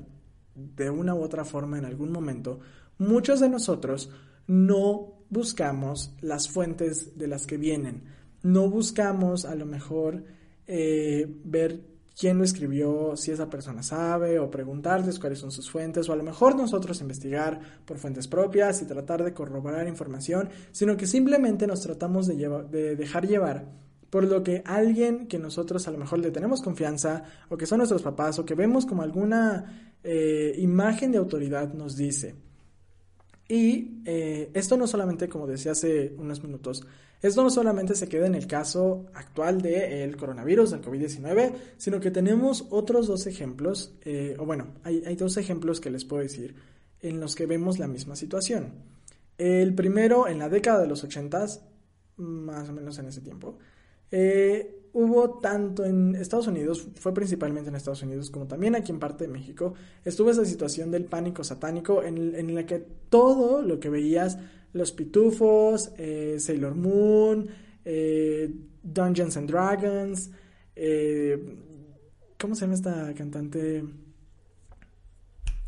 [0.54, 2.60] de una u otra forma en algún momento,
[2.98, 4.10] muchos de nosotros
[4.46, 8.02] no buscamos las fuentes de las que vienen,
[8.42, 10.24] no buscamos a lo mejor
[10.66, 11.80] eh, ver
[12.18, 16.16] quién lo escribió, si esa persona sabe, o preguntarles cuáles son sus fuentes, o a
[16.16, 21.66] lo mejor nosotros investigar por fuentes propias y tratar de corroborar información, sino que simplemente
[21.66, 22.36] nos tratamos de,
[22.70, 23.66] de dejar llevar
[24.12, 27.78] por lo que alguien que nosotros a lo mejor le tenemos confianza, o que son
[27.78, 32.34] nuestros papás, o que vemos como alguna eh, imagen de autoridad nos dice.
[33.48, 36.86] Y eh, esto no solamente, como decía hace unos minutos,
[37.22, 42.10] esto no solamente se queda en el caso actual del coronavirus, del COVID-19, sino que
[42.10, 46.54] tenemos otros dos ejemplos, eh, o bueno, hay, hay dos ejemplos que les puedo decir,
[47.00, 48.74] en los que vemos la misma situación.
[49.38, 51.46] El primero, en la década de los 80,
[52.18, 53.56] más o menos en ese tiempo,
[54.12, 58.98] eh, hubo tanto en Estados Unidos, fue principalmente en Estados Unidos, como también aquí en
[58.98, 63.88] parte de México, estuvo esa situación del pánico satánico en, la que todo lo que
[63.88, 64.38] veías,
[64.74, 67.48] los pitufos, eh, Sailor Moon,
[67.84, 70.30] eh, Dungeons and Dragons,
[72.38, 73.82] ¿cómo se llama esta cantante?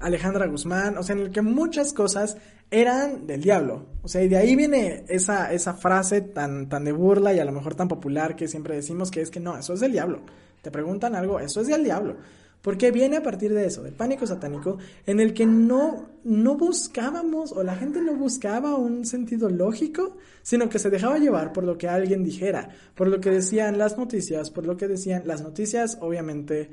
[0.01, 2.37] Alejandra Guzmán, o sea, en el que muchas cosas
[2.71, 3.87] eran del diablo.
[4.03, 7.45] O sea, y de ahí viene esa, esa frase tan, tan de burla y a
[7.45, 10.21] lo mejor tan popular que siempre decimos que es que no, eso es del diablo.
[10.63, 12.17] Te preguntan algo, eso es del diablo.
[12.65, 17.53] Porque viene a partir de eso, del pánico satánico, en el que no, no buscábamos,
[17.53, 21.77] o la gente no buscaba un sentido lógico, sino que se dejaba llevar por lo
[21.77, 25.99] que alguien dijera, por lo que decían las noticias, por lo que decían las noticias,
[26.01, 26.71] obviamente,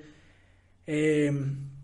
[0.87, 1.29] eh,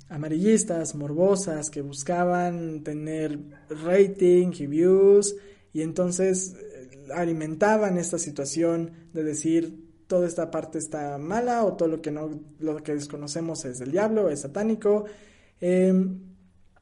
[0.10, 3.39] amarillistas, morbosas, que buscaban tener
[3.70, 5.36] rating y views
[5.74, 11.89] y entonces eh, alimentaban esta situación de decir toda esta parte está mala o todo
[11.89, 15.06] lo que no lo que desconocemos es del diablo, es satánico.
[15.60, 16.20] Em,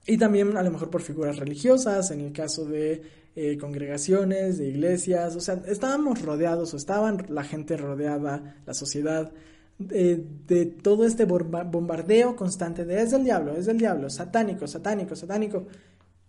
[0.07, 3.01] y también a lo mejor por figuras religiosas, en el caso de
[3.35, 9.33] eh, congregaciones, de iglesias, o sea, estábamos rodeados o estaban la gente rodeada, la sociedad,
[9.77, 15.67] de, todo este bombardeo constante de es del diablo, es del diablo, satánico, satánico, satánico.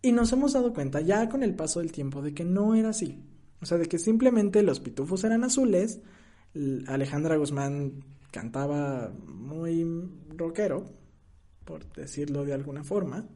[0.03, 2.91] Y nos hemos dado cuenta ya con el paso del tiempo de que no era
[2.91, 3.23] así.
[3.61, 6.01] O sea, de que simplemente los pitufos eran azules,
[6.87, 9.87] Alejandra Guzmán cantaba muy
[10.37, 10.85] rockero,
[11.65, 13.27] por decirlo de alguna forma.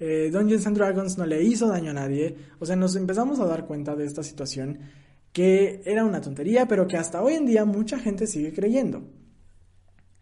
[0.00, 2.36] Eh, Dungeons Dragons no le hizo daño a nadie.
[2.58, 4.78] O sea, nos empezamos a dar cuenta de esta situación
[5.32, 9.04] que era una tontería, pero que hasta hoy en día mucha gente sigue creyendo.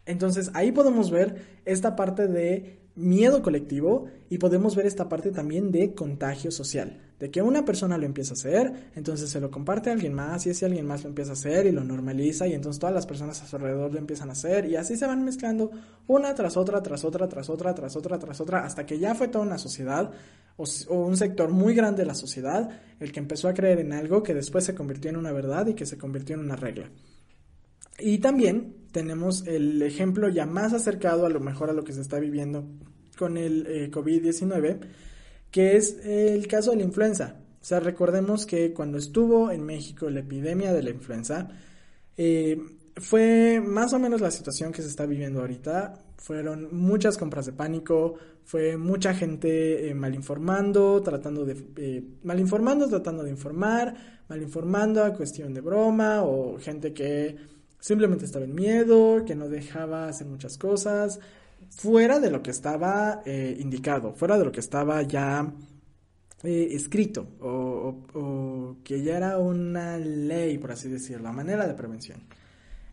[0.06, 5.70] Entonces ahí podemos ver esta parte de miedo colectivo y podemos ver esta parte también
[5.70, 9.90] de contagio social, de que una persona lo empieza a hacer, entonces se lo comparte
[9.90, 12.54] a alguien más y ese alguien más lo empieza a hacer y lo normaliza y
[12.54, 15.24] entonces todas las personas a su alrededor lo empiezan a hacer y así se van
[15.24, 15.70] mezclando
[16.06, 19.28] una tras otra, tras otra, tras otra, tras otra, tras otra, hasta que ya fue
[19.28, 20.10] toda una sociedad
[20.56, 24.22] o, un sector muy grande de la sociedad el que empezó a creer en algo
[24.22, 26.90] que después se convirtió en una verdad y que se convirtió en una regla.
[27.98, 32.00] Y también tenemos el ejemplo ya más acercado a lo mejor a lo que se
[32.00, 32.64] está viviendo
[33.18, 34.78] con el eh, COVID-19,
[35.50, 37.36] que es el caso de la influenza.
[37.60, 41.46] O sea, recordemos que cuando estuvo en México la epidemia de la influenza,
[42.16, 42.58] eh,
[42.96, 46.02] fue más o menos la situación que se está viviendo ahorita.
[46.16, 53.30] Fueron muchas compras de pánico, fue mucha gente eh, malinformando, tratando de malinformando, tratando de
[53.30, 53.94] informar,
[54.26, 57.55] malinformando a cuestión de broma o gente que
[57.86, 61.20] simplemente estaba en miedo, que no dejaba hacer muchas cosas,
[61.70, 65.54] fuera de lo que estaba eh, indicado, fuera de lo que estaba ya
[66.42, 71.74] eh, escrito o, o, que ya era una ley, por así decirlo, la manera de
[71.74, 72.24] prevención.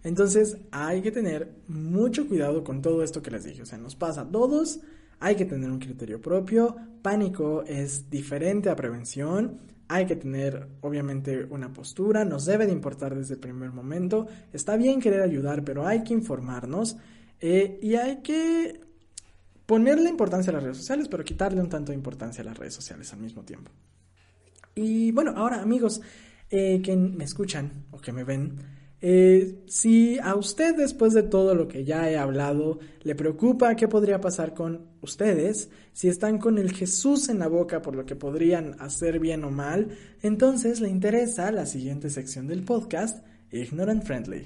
[0.03, 3.95] Entonces hay que tener mucho cuidado con todo esto que les dije, o sea, nos
[3.95, 4.81] pasa a todos,
[5.19, 9.57] hay que tener un criterio propio, pánico es diferente a prevención,
[9.93, 14.75] hay que tener obviamente una postura, nos debe de importar desde el primer momento, está
[14.75, 16.97] bien querer ayudar, pero hay que informarnos
[17.39, 18.81] eh, y hay que
[19.67, 22.73] ponerle importancia a las redes sociales, pero quitarle un tanto de importancia a las redes
[22.73, 23.71] sociales al mismo tiempo.
[24.73, 26.01] Y bueno, ahora amigos
[26.49, 28.57] eh, que me escuchan o que me ven,
[29.05, 33.89] eh, si a usted después de todo lo que ya he hablado le preocupa qué
[33.89, 38.15] podría pasar con ustedes, si están con el Jesús en la boca por lo que
[38.15, 39.89] podrían hacer bien o mal,
[40.21, 44.45] entonces le interesa la siguiente sección del podcast, Ignorant Friendly.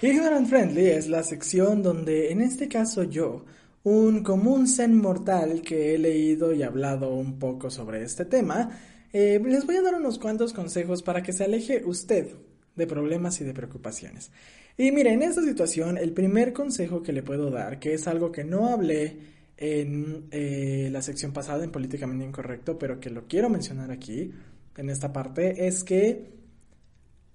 [0.00, 3.46] Ignorant Friendly es la sección donde en este caso yo
[3.82, 8.78] un común zen mortal que he leído y hablado un poco sobre este tema,
[9.12, 12.28] eh, les voy a dar unos cuantos consejos para que se aleje usted
[12.76, 14.30] de problemas y de preocupaciones.
[14.76, 18.30] Y mire, en esta situación, el primer consejo que le puedo dar, que es algo
[18.32, 19.18] que no hablé
[19.56, 24.32] en eh, la sección pasada en Políticamente Incorrecto, pero que lo quiero mencionar aquí,
[24.76, 26.30] en esta parte, es que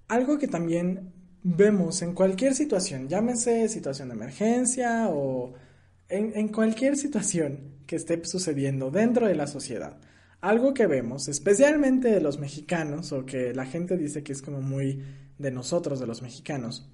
[0.08, 1.12] algo que también
[1.44, 5.54] vemos en cualquier situación, llámese situación de emergencia o
[6.08, 9.98] en, cualquier situación que esté sucediendo dentro de la sociedad,
[10.40, 14.60] algo que vemos, especialmente de los mexicanos, o que la gente dice que es como
[14.60, 15.02] muy
[15.38, 16.88] de nosotros, de los mexicanos,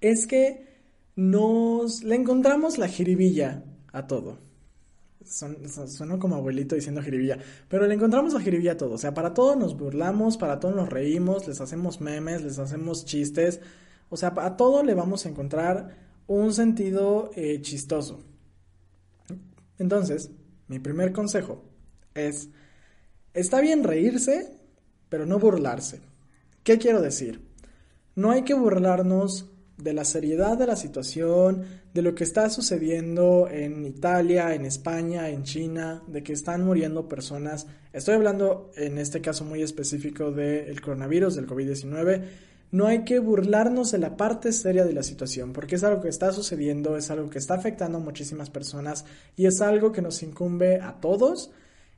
[0.00, 0.74] es que
[1.16, 4.38] nos le encontramos la jiribilla a todo.
[5.24, 8.94] suena como abuelito diciendo jiribilla, pero le encontramos la jiribilla a todo.
[8.94, 13.04] O sea, para todo nos burlamos, para todo nos reímos, les hacemos memes, les hacemos
[13.04, 13.60] chistes.
[14.10, 18.24] O sea, a todo le vamos a encontrar un sentido eh, chistoso.
[19.78, 20.30] Entonces,
[20.68, 21.64] mi primer consejo
[22.14, 22.48] es,
[23.32, 24.58] está bien reírse,
[25.08, 26.00] pero no burlarse.
[26.62, 27.42] ¿Qué quiero decir?
[28.14, 33.48] No hay que burlarnos de la seriedad de la situación, de lo que está sucediendo
[33.50, 37.66] en Italia, en España, en China, de que están muriendo personas.
[37.92, 42.22] Estoy hablando en este caso muy específico del coronavirus, del COVID-19
[42.74, 46.08] no hay que burlarnos de la parte seria de la situación, porque es algo que
[46.08, 49.04] está sucediendo, es algo que está afectando a muchísimas personas
[49.36, 51.52] y es algo que nos incumbe a todos.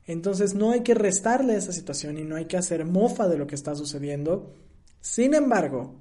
[0.05, 3.47] Entonces no hay que restarle esa situación y no hay que hacer mofa de lo
[3.47, 4.53] que está sucediendo.
[5.01, 5.95] Sin embargo,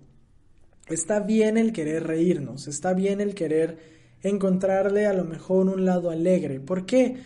[0.89, 3.79] está bien el querer reírnos, está bien el querer
[4.23, 6.61] encontrarle a lo mejor un lado alegre.
[6.61, 7.17] ¿Por qué?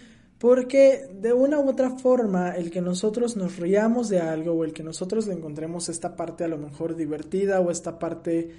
[0.41, 4.73] Porque de una u otra forma, el que nosotros nos riamos de algo o el
[4.73, 8.51] que nosotros le encontremos esta parte a lo mejor divertida o esta parte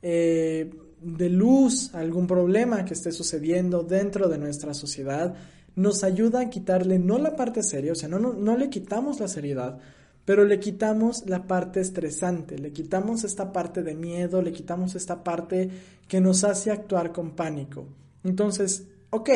[0.00, 0.70] eh,
[1.02, 5.34] de luz algún problema que esté sucediendo dentro de nuestra sociedad,
[5.74, 9.20] nos ayuda a quitarle no la parte seria, o sea, no, no, no le quitamos
[9.20, 9.78] la seriedad,
[10.24, 15.22] pero le quitamos la parte estresante, le quitamos esta parte de miedo, le quitamos esta
[15.22, 15.68] parte
[16.08, 17.86] que nos hace actuar con pánico.
[18.24, 19.28] Entonces, ok,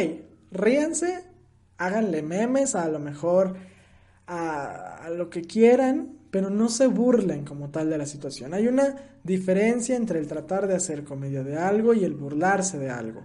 [0.51, 1.30] ríanse,
[1.81, 3.57] háganle memes a lo mejor
[4.27, 8.55] a, lo que quieran, pero no se burlen como tal de la situación.
[8.55, 12.91] Hay una diferencia entre el tratar de hacer comedia de algo y el burlarse de
[12.91, 13.23] algo.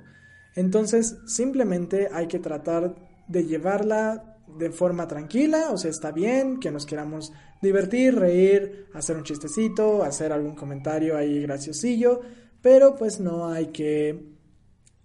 [0.55, 2.95] Entonces, simplemente hay que tratar
[3.27, 9.17] de llevarla de forma tranquila, o sea, está bien que nos queramos divertir, reír, hacer
[9.17, 12.21] un chistecito, hacer algún comentario ahí graciosillo,
[12.61, 14.33] pero pues no hay que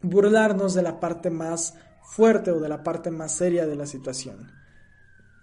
[0.03, 1.75] burlarnos de la parte más
[2.11, 4.51] fuerte o de la parte más seria de la situación.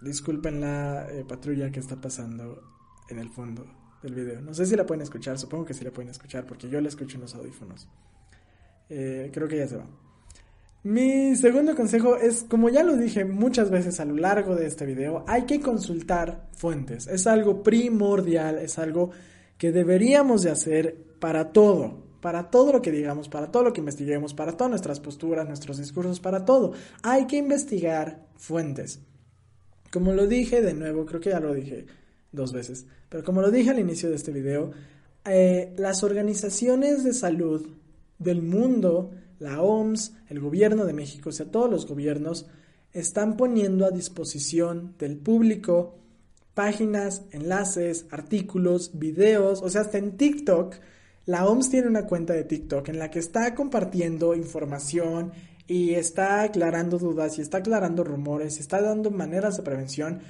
[0.01, 2.61] Disculpen la eh, patrulla que está pasando
[3.09, 3.65] en el fondo
[4.03, 4.41] del video.
[4.41, 6.89] No sé si la pueden escuchar, supongo que sí la pueden escuchar porque yo la
[6.89, 7.87] escucho en los audífonos.
[8.89, 9.87] Eh, creo que ya se va.
[10.83, 14.85] Mi segundo consejo es, como ya lo dije muchas veces a lo largo de este
[14.85, 17.07] video, hay que consultar fuentes.
[17.07, 19.11] Es algo primordial, es algo
[19.57, 23.79] que deberíamos de hacer para todo, para todo lo que digamos, para todo lo que
[23.79, 26.73] investiguemos, para todas nuestras posturas, nuestros discursos, para todo.
[27.01, 28.99] Hay que investigar fuentes.
[29.93, 31.85] Como lo dije de nuevo, creo que ya lo dije
[32.33, 34.71] dos veces, pero como lo dije al inicio de este video,
[35.23, 37.65] eh, las organizaciones de salud
[38.19, 42.45] del mundo la OMS, el gobierno de México, o sea, todos los gobiernos
[42.91, 45.95] están poniendo a disposición del público
[46.53, 50.75] páginas, enlaces, artículos, videos, o sea, hasta en TikTok.
[51.27, 55.33] La OMS tiene una cuenta de TikTok en la que está compartiendo información
[55.67, 60.21] y está aclarando dudas y está aclarando rumores, está dando maneras de prevención.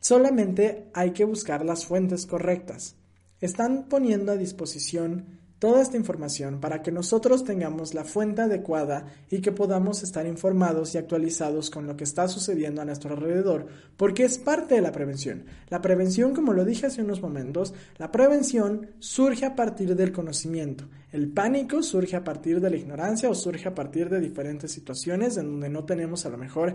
[0.00, 2.94] Solamente hay que buscar las fuentes correctas.
[3.40, 9.40] Están poniendo a disposición toda esta información para que nosotros tengamos la fuente adecuada y
[9.40, 14.24] que podamos estar informados y actualizados con lo que está sucediendo a nuestro alrededor, porque
[14.24, 15.44] es parte de la prevención.
[15.68, 20.88] La prevención, como lo dije hace unos momentos, la prevención surge a partir del conocimiento.
[21.10, 25.36] El pánico surge a partir de la ignorancia o surge a partir de diferentes situaciones
[25.36, 26.74] en donde no tenemos a lo mejor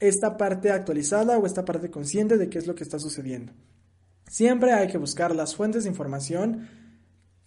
[0.00, 3.52] esta parte actualizada o esta parte consciente de qué es lo que está sucediendo.
[4.28, 6.79] Siempre hay que buscar las fuentes de información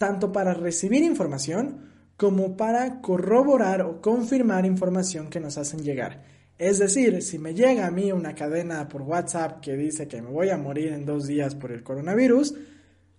[0.04, 1.78] tanto para recibir información
[2.18, 6.26] como para corroborar o confirmar información que nos hacen llegar.
[6.58, 10.28] Es decir, si me llega a mí una cadena por WhatsApp que dice que me
[10.28, 12.54] voy a morir en dos días por el coronavirus,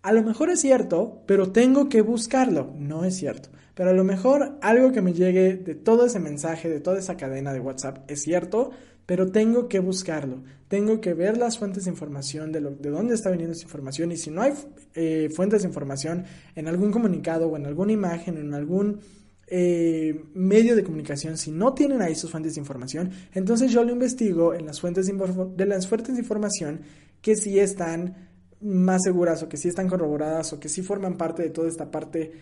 [0.03, 2.75] a lo mejor es cierto, pero tengo que buscarlo.
[2.77, 3.49] No es cierto.
[3.75, 7.17] Pero a lo mejor algo que me llegue de todo ese mensaje, de toda esa
[7.17, 8.73] cadena de WhatsApp, es cierto,
[9.07, 13.31] pero tengo que buscarlo, tengo que ver las fuentes de información de, de dónde está
[13.31, 14.13] viniendo esa información.
[14.13, 14.53] Y si no hay
[14.95, 16.25] eh, fuentes de información
[16.55, 19.01] en algún comunicado o en alguna imagen, en algún
[19.47, 23.93] eh, medio de comunicación, si no tienen ahí sus fuentes de información, entonces yo lo
[23.93, 26.81] investigo en las fuentes de, las fuentes de información
[27.21, 28.31] que sí están
[28.61, 31.91] más seguras o que sí están corroboradas o que sí forman parte de toda esta
[31.91, 32.33] parte,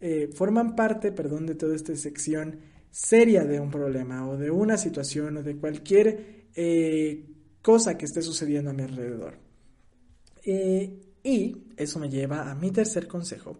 [0.00, 2.56] eh, forman parte, perdón, de toda esta sección
[2.90, 7.24] seria de un problema o de una situación o de cualquier eh,
[7.62, 9.38] cosa que esté sucediendo a mi alrededor.
[10.44, 13.58] Eh, y eso me lleva a mi tercer consejo,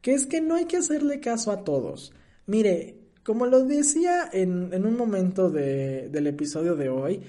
[0.00, 2.12] que es que no hay que hacerle caso a todos.
[2.46, 7.22] Mire, como lo decía en, un momento del episodio de hoy,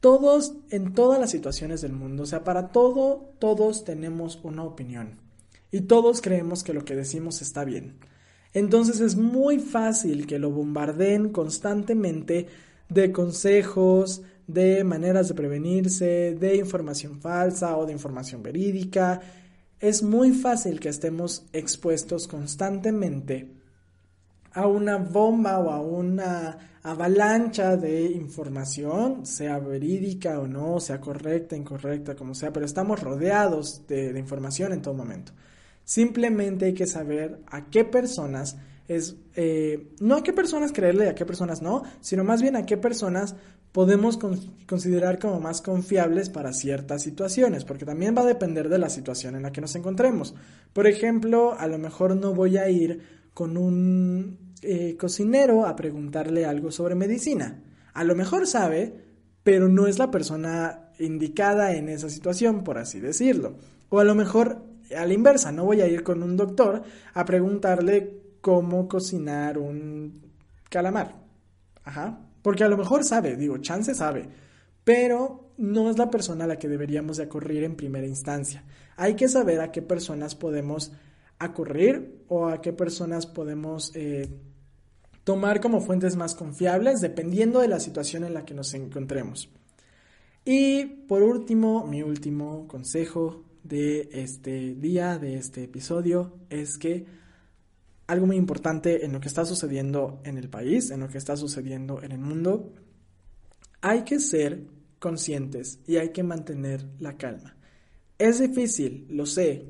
[0.00, 5.18] todos, en todas las situaciones del mundo, o sea, para todo, todos tenemos una opinión.
[5.70, 7.98] Y todos creemos que lo que decimos está bien.
[8.54, 12.46] Entonces es muy fácil que lo bombardeen constantemente
[12.88, 19.20] de consejos, de maneras de prevenirse, de información falsa o de información verídica.
[19.80, 23.48] Es muy fácil que estemos expuestos constantemente
[24.52, 31.56] a una bomba o a una avalancha de información, sea verídica o no, sea correcta,
[31.56, 35.32] incorrecta, como sea, pero estamos rodeados de, de información en todo momento.
[35.84, 38.56] Simplemente hay que saber a qué personas
[38.88, 42.56] es, eh, no a qué personas creerle y a qué personas no, sino más bien
[42.56, 43.36] a qué personas
[43.72, 44.18] podemos
[44.66, 49.34] considerar como más confiables para ciertas situaciones, porque también va a depender de la situación
[49.34, 50.34] en la que nos encontremos.
[50.74, 53.00] Por ejemplo, a lo mejor no voy a ir
[53.32, 57.62] con un eh, cocinero a preguntarle algo sobre medicina.
[57.94, 58.94] A lo mejor sabe,
[59.42, 63.56] pero no es la persona indicada en esa situación, por así decirlo.
[63.88, 64.62] O a lo mejor
[64.96, 66.82] a la inversa, no voy a ir con un doctor
[67.14, 70.32] a preguntarle cómo cocinar un
[70.68, 71.16] calamar.
[71.84, 72.20] Ajá.
[72.42, 74.28] Porque a lo mejor sabe, digo, chance sabe,
[74.84, 78.64] pero no es la persona a la que deberíamos de acudir en primera instancia.
[78.96, 80.92] Hay que saber a qué personas podemos
[81.38, 84.28] acudir o a qué personas podemos eh,
[85.24, 89.48] tomar como fuentes más confiables dependiendo de la situación en la que nos encontremos.
[90.44, 97.06] Y por último, mi último consejo de este día, de este episodio, es que
[98.06, 101.36] algo muy importante en lo que está sucediendo en el país, en lo que está
[101.36, 102.72] sucediendo en el mundo.
[103.80, 104.66] Hay que ser
[104.98, 107.56] conscientes y hay que mantener la calma.
[108.18, 109.66] Es difícil, lo sé.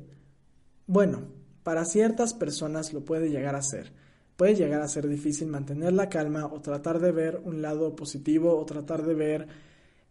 [0.85, 1.29] Bueno,
[1.63, 3.93] para ciertas personas lo puede llegar a ser.
[4.35, 8.57] Puede llegar a ser difícil mantener la calma o tratar de ver un lado positivo
[8.57, 9.47] o tratar de ver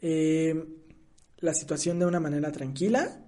[0.01, 0.65] eh,
[1.39, 3.23] la situación de una manera tranquila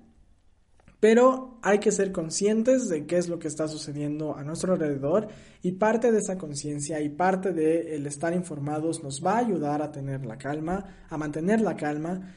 [1.05, 5.28] pero hay que ser conscientes de qué es lo que está sucediendo a nuestro alrededor
[5.61, 9.82] y parte de esa conciencia y parte de el estar informados nos va a ayudar
[9.82, 12.34] a tener la calma, a mantener la calma.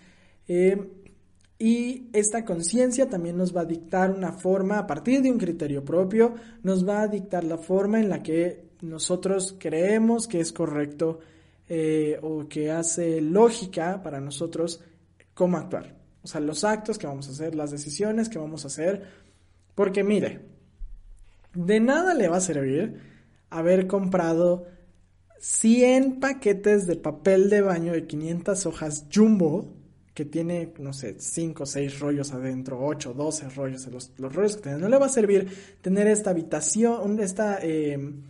[0.49, 0.85] Eh,
[1.57, 5.85] y esta conciencia también nos va a dictar una forma, a partir de un criterio
[5.85, 11.19] propio, nos va a dictar la forma en la que nosotros creemos que es correcto
[11.69, 14.83] eh, o que hace lógica para nosotros
[15.33, 15.96] cómo actuar.
[16.27, 19.01] O sea, los actos que vamos a hacer, las decisiones que vamos a hacer.
[19.75, 20.41] Porque mire,
[21.53, 22.99] de nada le va a servir
[23.49, 24.67] haber comprado
[25.39, 29.73] 100 paquetes de papel de baño de 500 hojas jumbo
[30.13, 34.57] que tiene, no sé, 5 o 6 rollos adentro, 8, 12 rollos, los, los rollos
[34.57, 34.79] que tiene.
[34.79, 35.47] No le va a servir
[35.79, 38.23] tener esta habitación, esta em,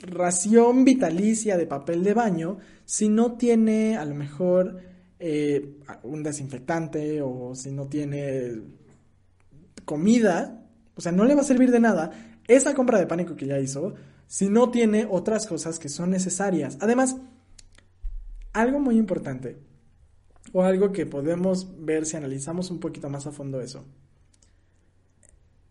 [0.00, 4.87] ración vitalicia de papel de baño si no tiene a lo mejor
[5.18, 8.62] eh, un desinfectante o si no tiene
[9.84, 10.64] comida,
[10.94, 12.10] o sea, no le va a servir de nada
[12.46, 13.94] esa compra de pánico que ya hizo
[14.26, 16.78] si no tiene otras cosas que son necesarias.
[16.80, 17.16] Además,
[18.52, 19.58] algo muy importante,
[20.52, 23.84] o algo que podemos ver si analizamos un poquito más a fondo eso.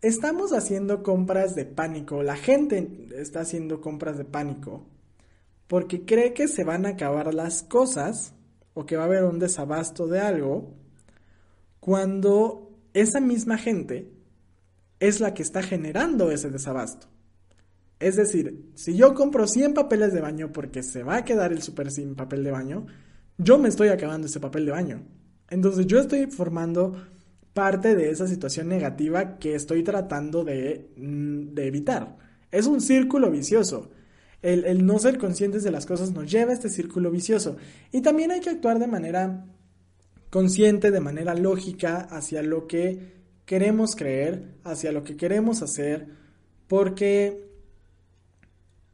[0.00, 4.86] Estamos haciendo compras de pánico, la gente está haciendo compras de pánico
[5.66, 8.32] porque cree que se van a acabar las cosas
[8.78, 10.72] o que va a haber un desabasto de algo
[11.80, 14.12] cuando esa misma gente
[15.00, 17.08] es la que está generando ese desabasto.
[17.98, 21.60] Es decir, si yo compro 100 papeles de baño porque se va a quedar el
[21.60, 22.86] super sin papel de baño,
[23.36, 25.02] yo me estoy acabando ese papel de baño.
[25.50, 27.04] Entonces yo estoy formando
[27.54, 32.16] parte de esa situación negativa que estoy tratando de, mm, de evitar.
[32.52, 33.90] Es un círculo vicioso.
[34.40, 37.56] El, no ser conscientes de las cosas nos lleva a este círculo vicioso.
[37.92, 39.46] Y también hay que actuar de manera
[40.30, 46.06] consciente, de manera lógica, hacia lo que queremos creer, hacia lo que queremos hacer,
[46.68, 47.48] porque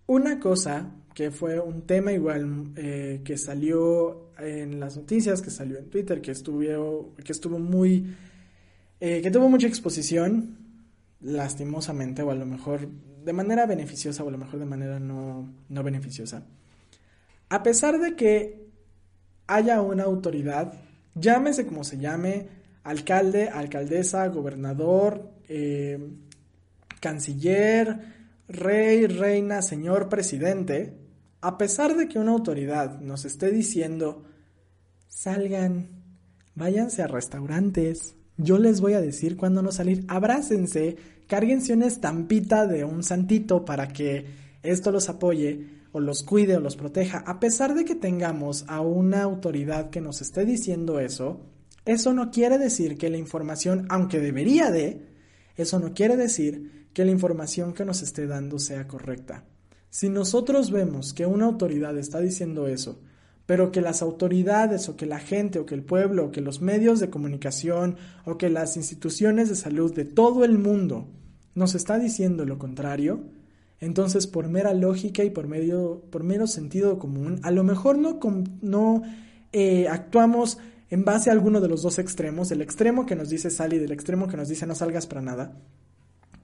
[0.06, 5.78] una cosa que fue un tema igual eh, que salió en las noticias, que salió
[5.78, 8.14] en Twitter, que estuvo, que estuvo muy,
[9.00, 10.58] eh, que tuvo mucha exposición,
[11.20, 12.88] lastimosamente, o a lo mejor
[13.24, 16.44] de manera beneficiosa o a lo mejor de manera no, no beneficiosa.
[17.48, 18.68] A pesar de que
[19.46, 20.74] haya una autoridad,
[21.14, 22.48] llámese como se llame,
[22.82, 25.98] alcalde, alcaldesa, gobernador, eh,
[27.00, 27.98] canciller,
[28.48, 30.98] rey, reina, señor presidente,
[31.40, 34.24] a pesar de que una autoridad nos esté diciendo,
[35.08, 35.88] salgan,
[36.54, 40.96] váyanse a restaurantes, yo les voy a decir cuándo no salir, abrácense,
[41.26, 44.26] cárguense una estampita de un santito para que
[44.62, 48.80] esto los apoye o los cuide o los proteja, a pesar de que tengamos a
[48.80, 51.40] una autoridad que nos esté diciendo eso,
[51.84, 55.06] eso no quiere decir que la información, aunque debería de,
[55.56, 59.44] eso no quiere decir que la información que nos esté dando sea correcta.
[59.90, 63.00] Si nosotros vemos que una autoridad está diciendo eso,
[63.46, 66.60] pero que las autoridades o que la gente o que el pueblo o que los
[66.60, 71.08] medios de comunicación o que las instituciones de salud de todo el mundo
[71.54, 73.20] nos está diciendo lo contrario,
[73.80, 78.18] entonces por mera lógica y por, medio, por mero sentido común, a lo mejor no,
[78.62, 79.02] no
[79.52, 80.58] eh, actuamos
[80.90, 83.78] en base a alguno de los dos extremos, el extremo que nos dice sal y
[83.78, 85.52] del extremo que nos dice no salgas para nada,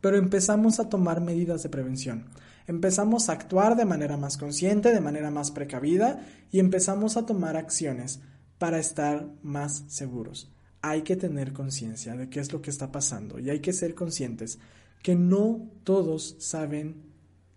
[0.00, 2.26] pero empezamos a tomar medidas de prevención.
[2.70, 7.56] Empezamos a actuar de manera más consciente, de manera más precavida y empezamos a tomar
[7.56, 8.20] acciones
[8.58, 10.52] para estar más seguros.
[10.80, 13.96] Hay que tener conciencia de qué es lo que está pasando y hay que ser
[13.96, 14.60] conscientes
[15.02, 17.02] que no todos saben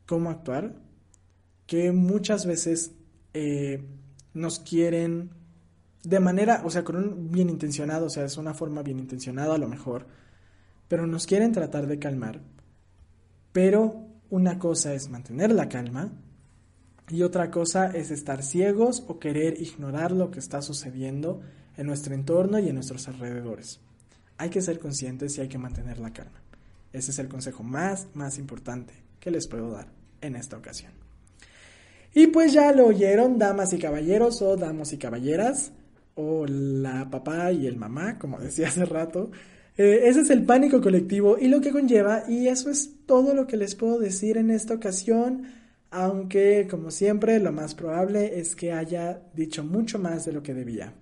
[0.08, 0.82] cómo actuar,
[1.68, 2.94] que muchas veces
[3.36, 3.86] eh,
[4.34, 5.30] nos quieren
[6.02, 9.54] de manera, o sea, con un bien intencionado, o sea, es una forma bien intencionada
[9.54, 10.08] a lo mejor,
[10.88, 12.42] pero nos quieren tratar de calmar.
[13.52, 16.12] Pero una cosa es mantener la calma
[17.08, 21.42] y otra cosa es estar ciegos o querer ignorar lo que está sucediendo
[21.78, 23.80] en nuestro entorno y en nuestros alrededores.
[24.40, 26.42] Hay que ser conscientes y hay que mantener la calma.
[26.92, 29.90] Ese es el consejo más, más importante que les puedo dar
[30.22, 30.94] en esta ocasión.
[32.16, 35.74] Y pues ya lo oyeron, damas y caballeros o damos y caballeras,
[36.16, 39.30] o la papá y el mamá, como decía hace rato.
[39.78, 43.48] Eh, ese es el pánico colectivo y lo que conlleva, y eso es todo lo
[43.48, 45.44] que les puedo decir en esta ocasión,
[45.90, 50.54] aunque como siempre lo más probable es que haya dicho mucho más de lo que
[50.54, 50.94] debía.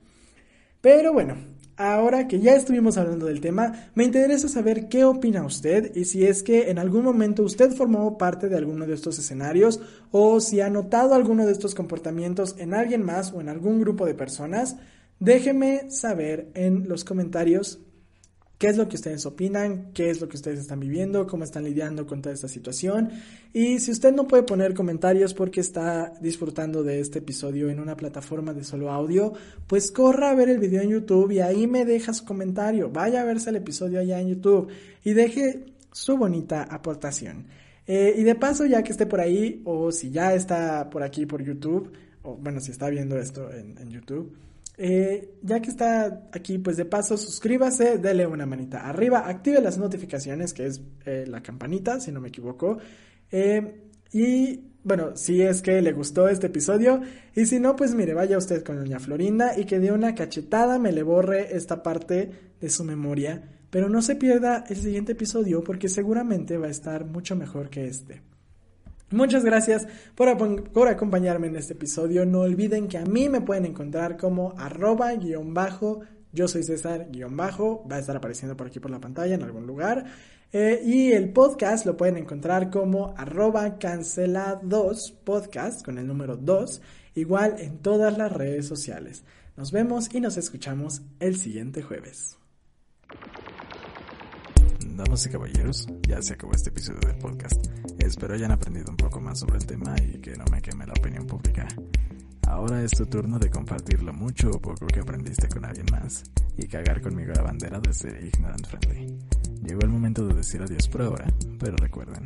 [0.79, 1.35] Pero bueno,
[1.77, 6.25] ahora que ya estuvimos hablando del tema, me interesa saber qué opina usted y si
[6.25, 10.61] es que en algún momento usted formó parte de alguno de estos escenarios o si
[10.61, 14.77] ha notado alguno de estos comportamientos en alguien más o en algún grupo de personas.
[15.19, 17.79] Déjeme saber en los comentarios
[18.61, 21.63] qué es lo que ustedes opinan, qué es lo que ustedes están viviendo, cómo están
[21.63, 23.09] lidiando con toda esta situación.
[23.53, 27.97] Y si usted no puede poner comentarios porque está disfrutando de este episodio en una
[27.97, 29.33] plataforma de solo audio,
[29.65, 32.91] pues corra a ver el video en YouTube y ahí me deja su comentario.
[32.91, 34.67] Vaya a verse el episodio allá en YouTube
[35.03, 37.47] y deje su bonita aportación.
[37.87, 41.25] Eh, y de paso, ya que esté por ahí, o si ya está por aquí
[41.25, 41.91] por YouTube,
[42.21, 44.31] o bueno, si está viendo esto en, en YouTube,
[44.83, 49.77] eh, ya que está aquí, pues de paso, suscríbase, dele una manita arriba, active las
[49.77, 52.79] notificaciones, que es eh, la campanita, si no me equivoco.
[53.31, 56.99] Eh, y bueno, si es que le gustó este episodio,
[57.35, 60.79] y si no, pues mire, vaya usted con doña Florinda y que de una cachetada
[60.79, 63.43] me le borre esta parte de su memoria.
[63.69, 67.85] Pero no se pierda el siguiente episodio porque seguramente va a estar mucho mejor que
[67.85, 68.30] este.
[69.11, 70.29] Muchas gracias por,
[70.87, 72.25] acompañarme en este episodio.
[72.25, 75.99] No olviden que a mí me pueden encontrar como arroba guion bajo.
[76.31, 77.85] Yo soy César guion bajo.
[77.91, 80.05] Va a estar apareciendo por aquí por la pantalla en algún lugar.
[80.53, 86.81] Eh, y el podcast lo pueden encontrar como arroba cancelados podcast con el número 2.
[87.15, 89.25] Igual en todas las redes sociales.
[89.57, 92.37] Nos vemos y nos escuchamos el siguiente jueves.
[94.95, 97.65] Damas y caballeros, ya se acabó este episodio del podcast.
[97.97, 100.93] Espero hayan aprendido un poco más sobre el tema y que no me queme la
[100.93, 101.67] opinión pública.
[102.47, 106.23] Ahora es tu turno de compartirlo mucho o poco que aprendiste con alguien más
[106.57, 109.17] y cagar conmigo la bandera de ser ignorant friendly.
[109.63, 111.25] Llegó el momento de decir adiós por ahora,
[111.57, 112.23] pero recuerden,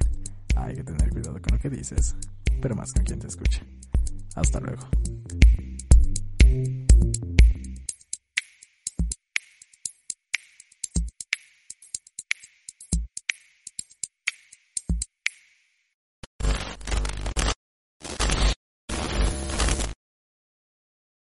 [0.56, 2.16] hay que tener cuidado con lo que dices,
[2.62, 3.64] pero más con quien te escucha.
[4.36, 4.90] Hasta luego.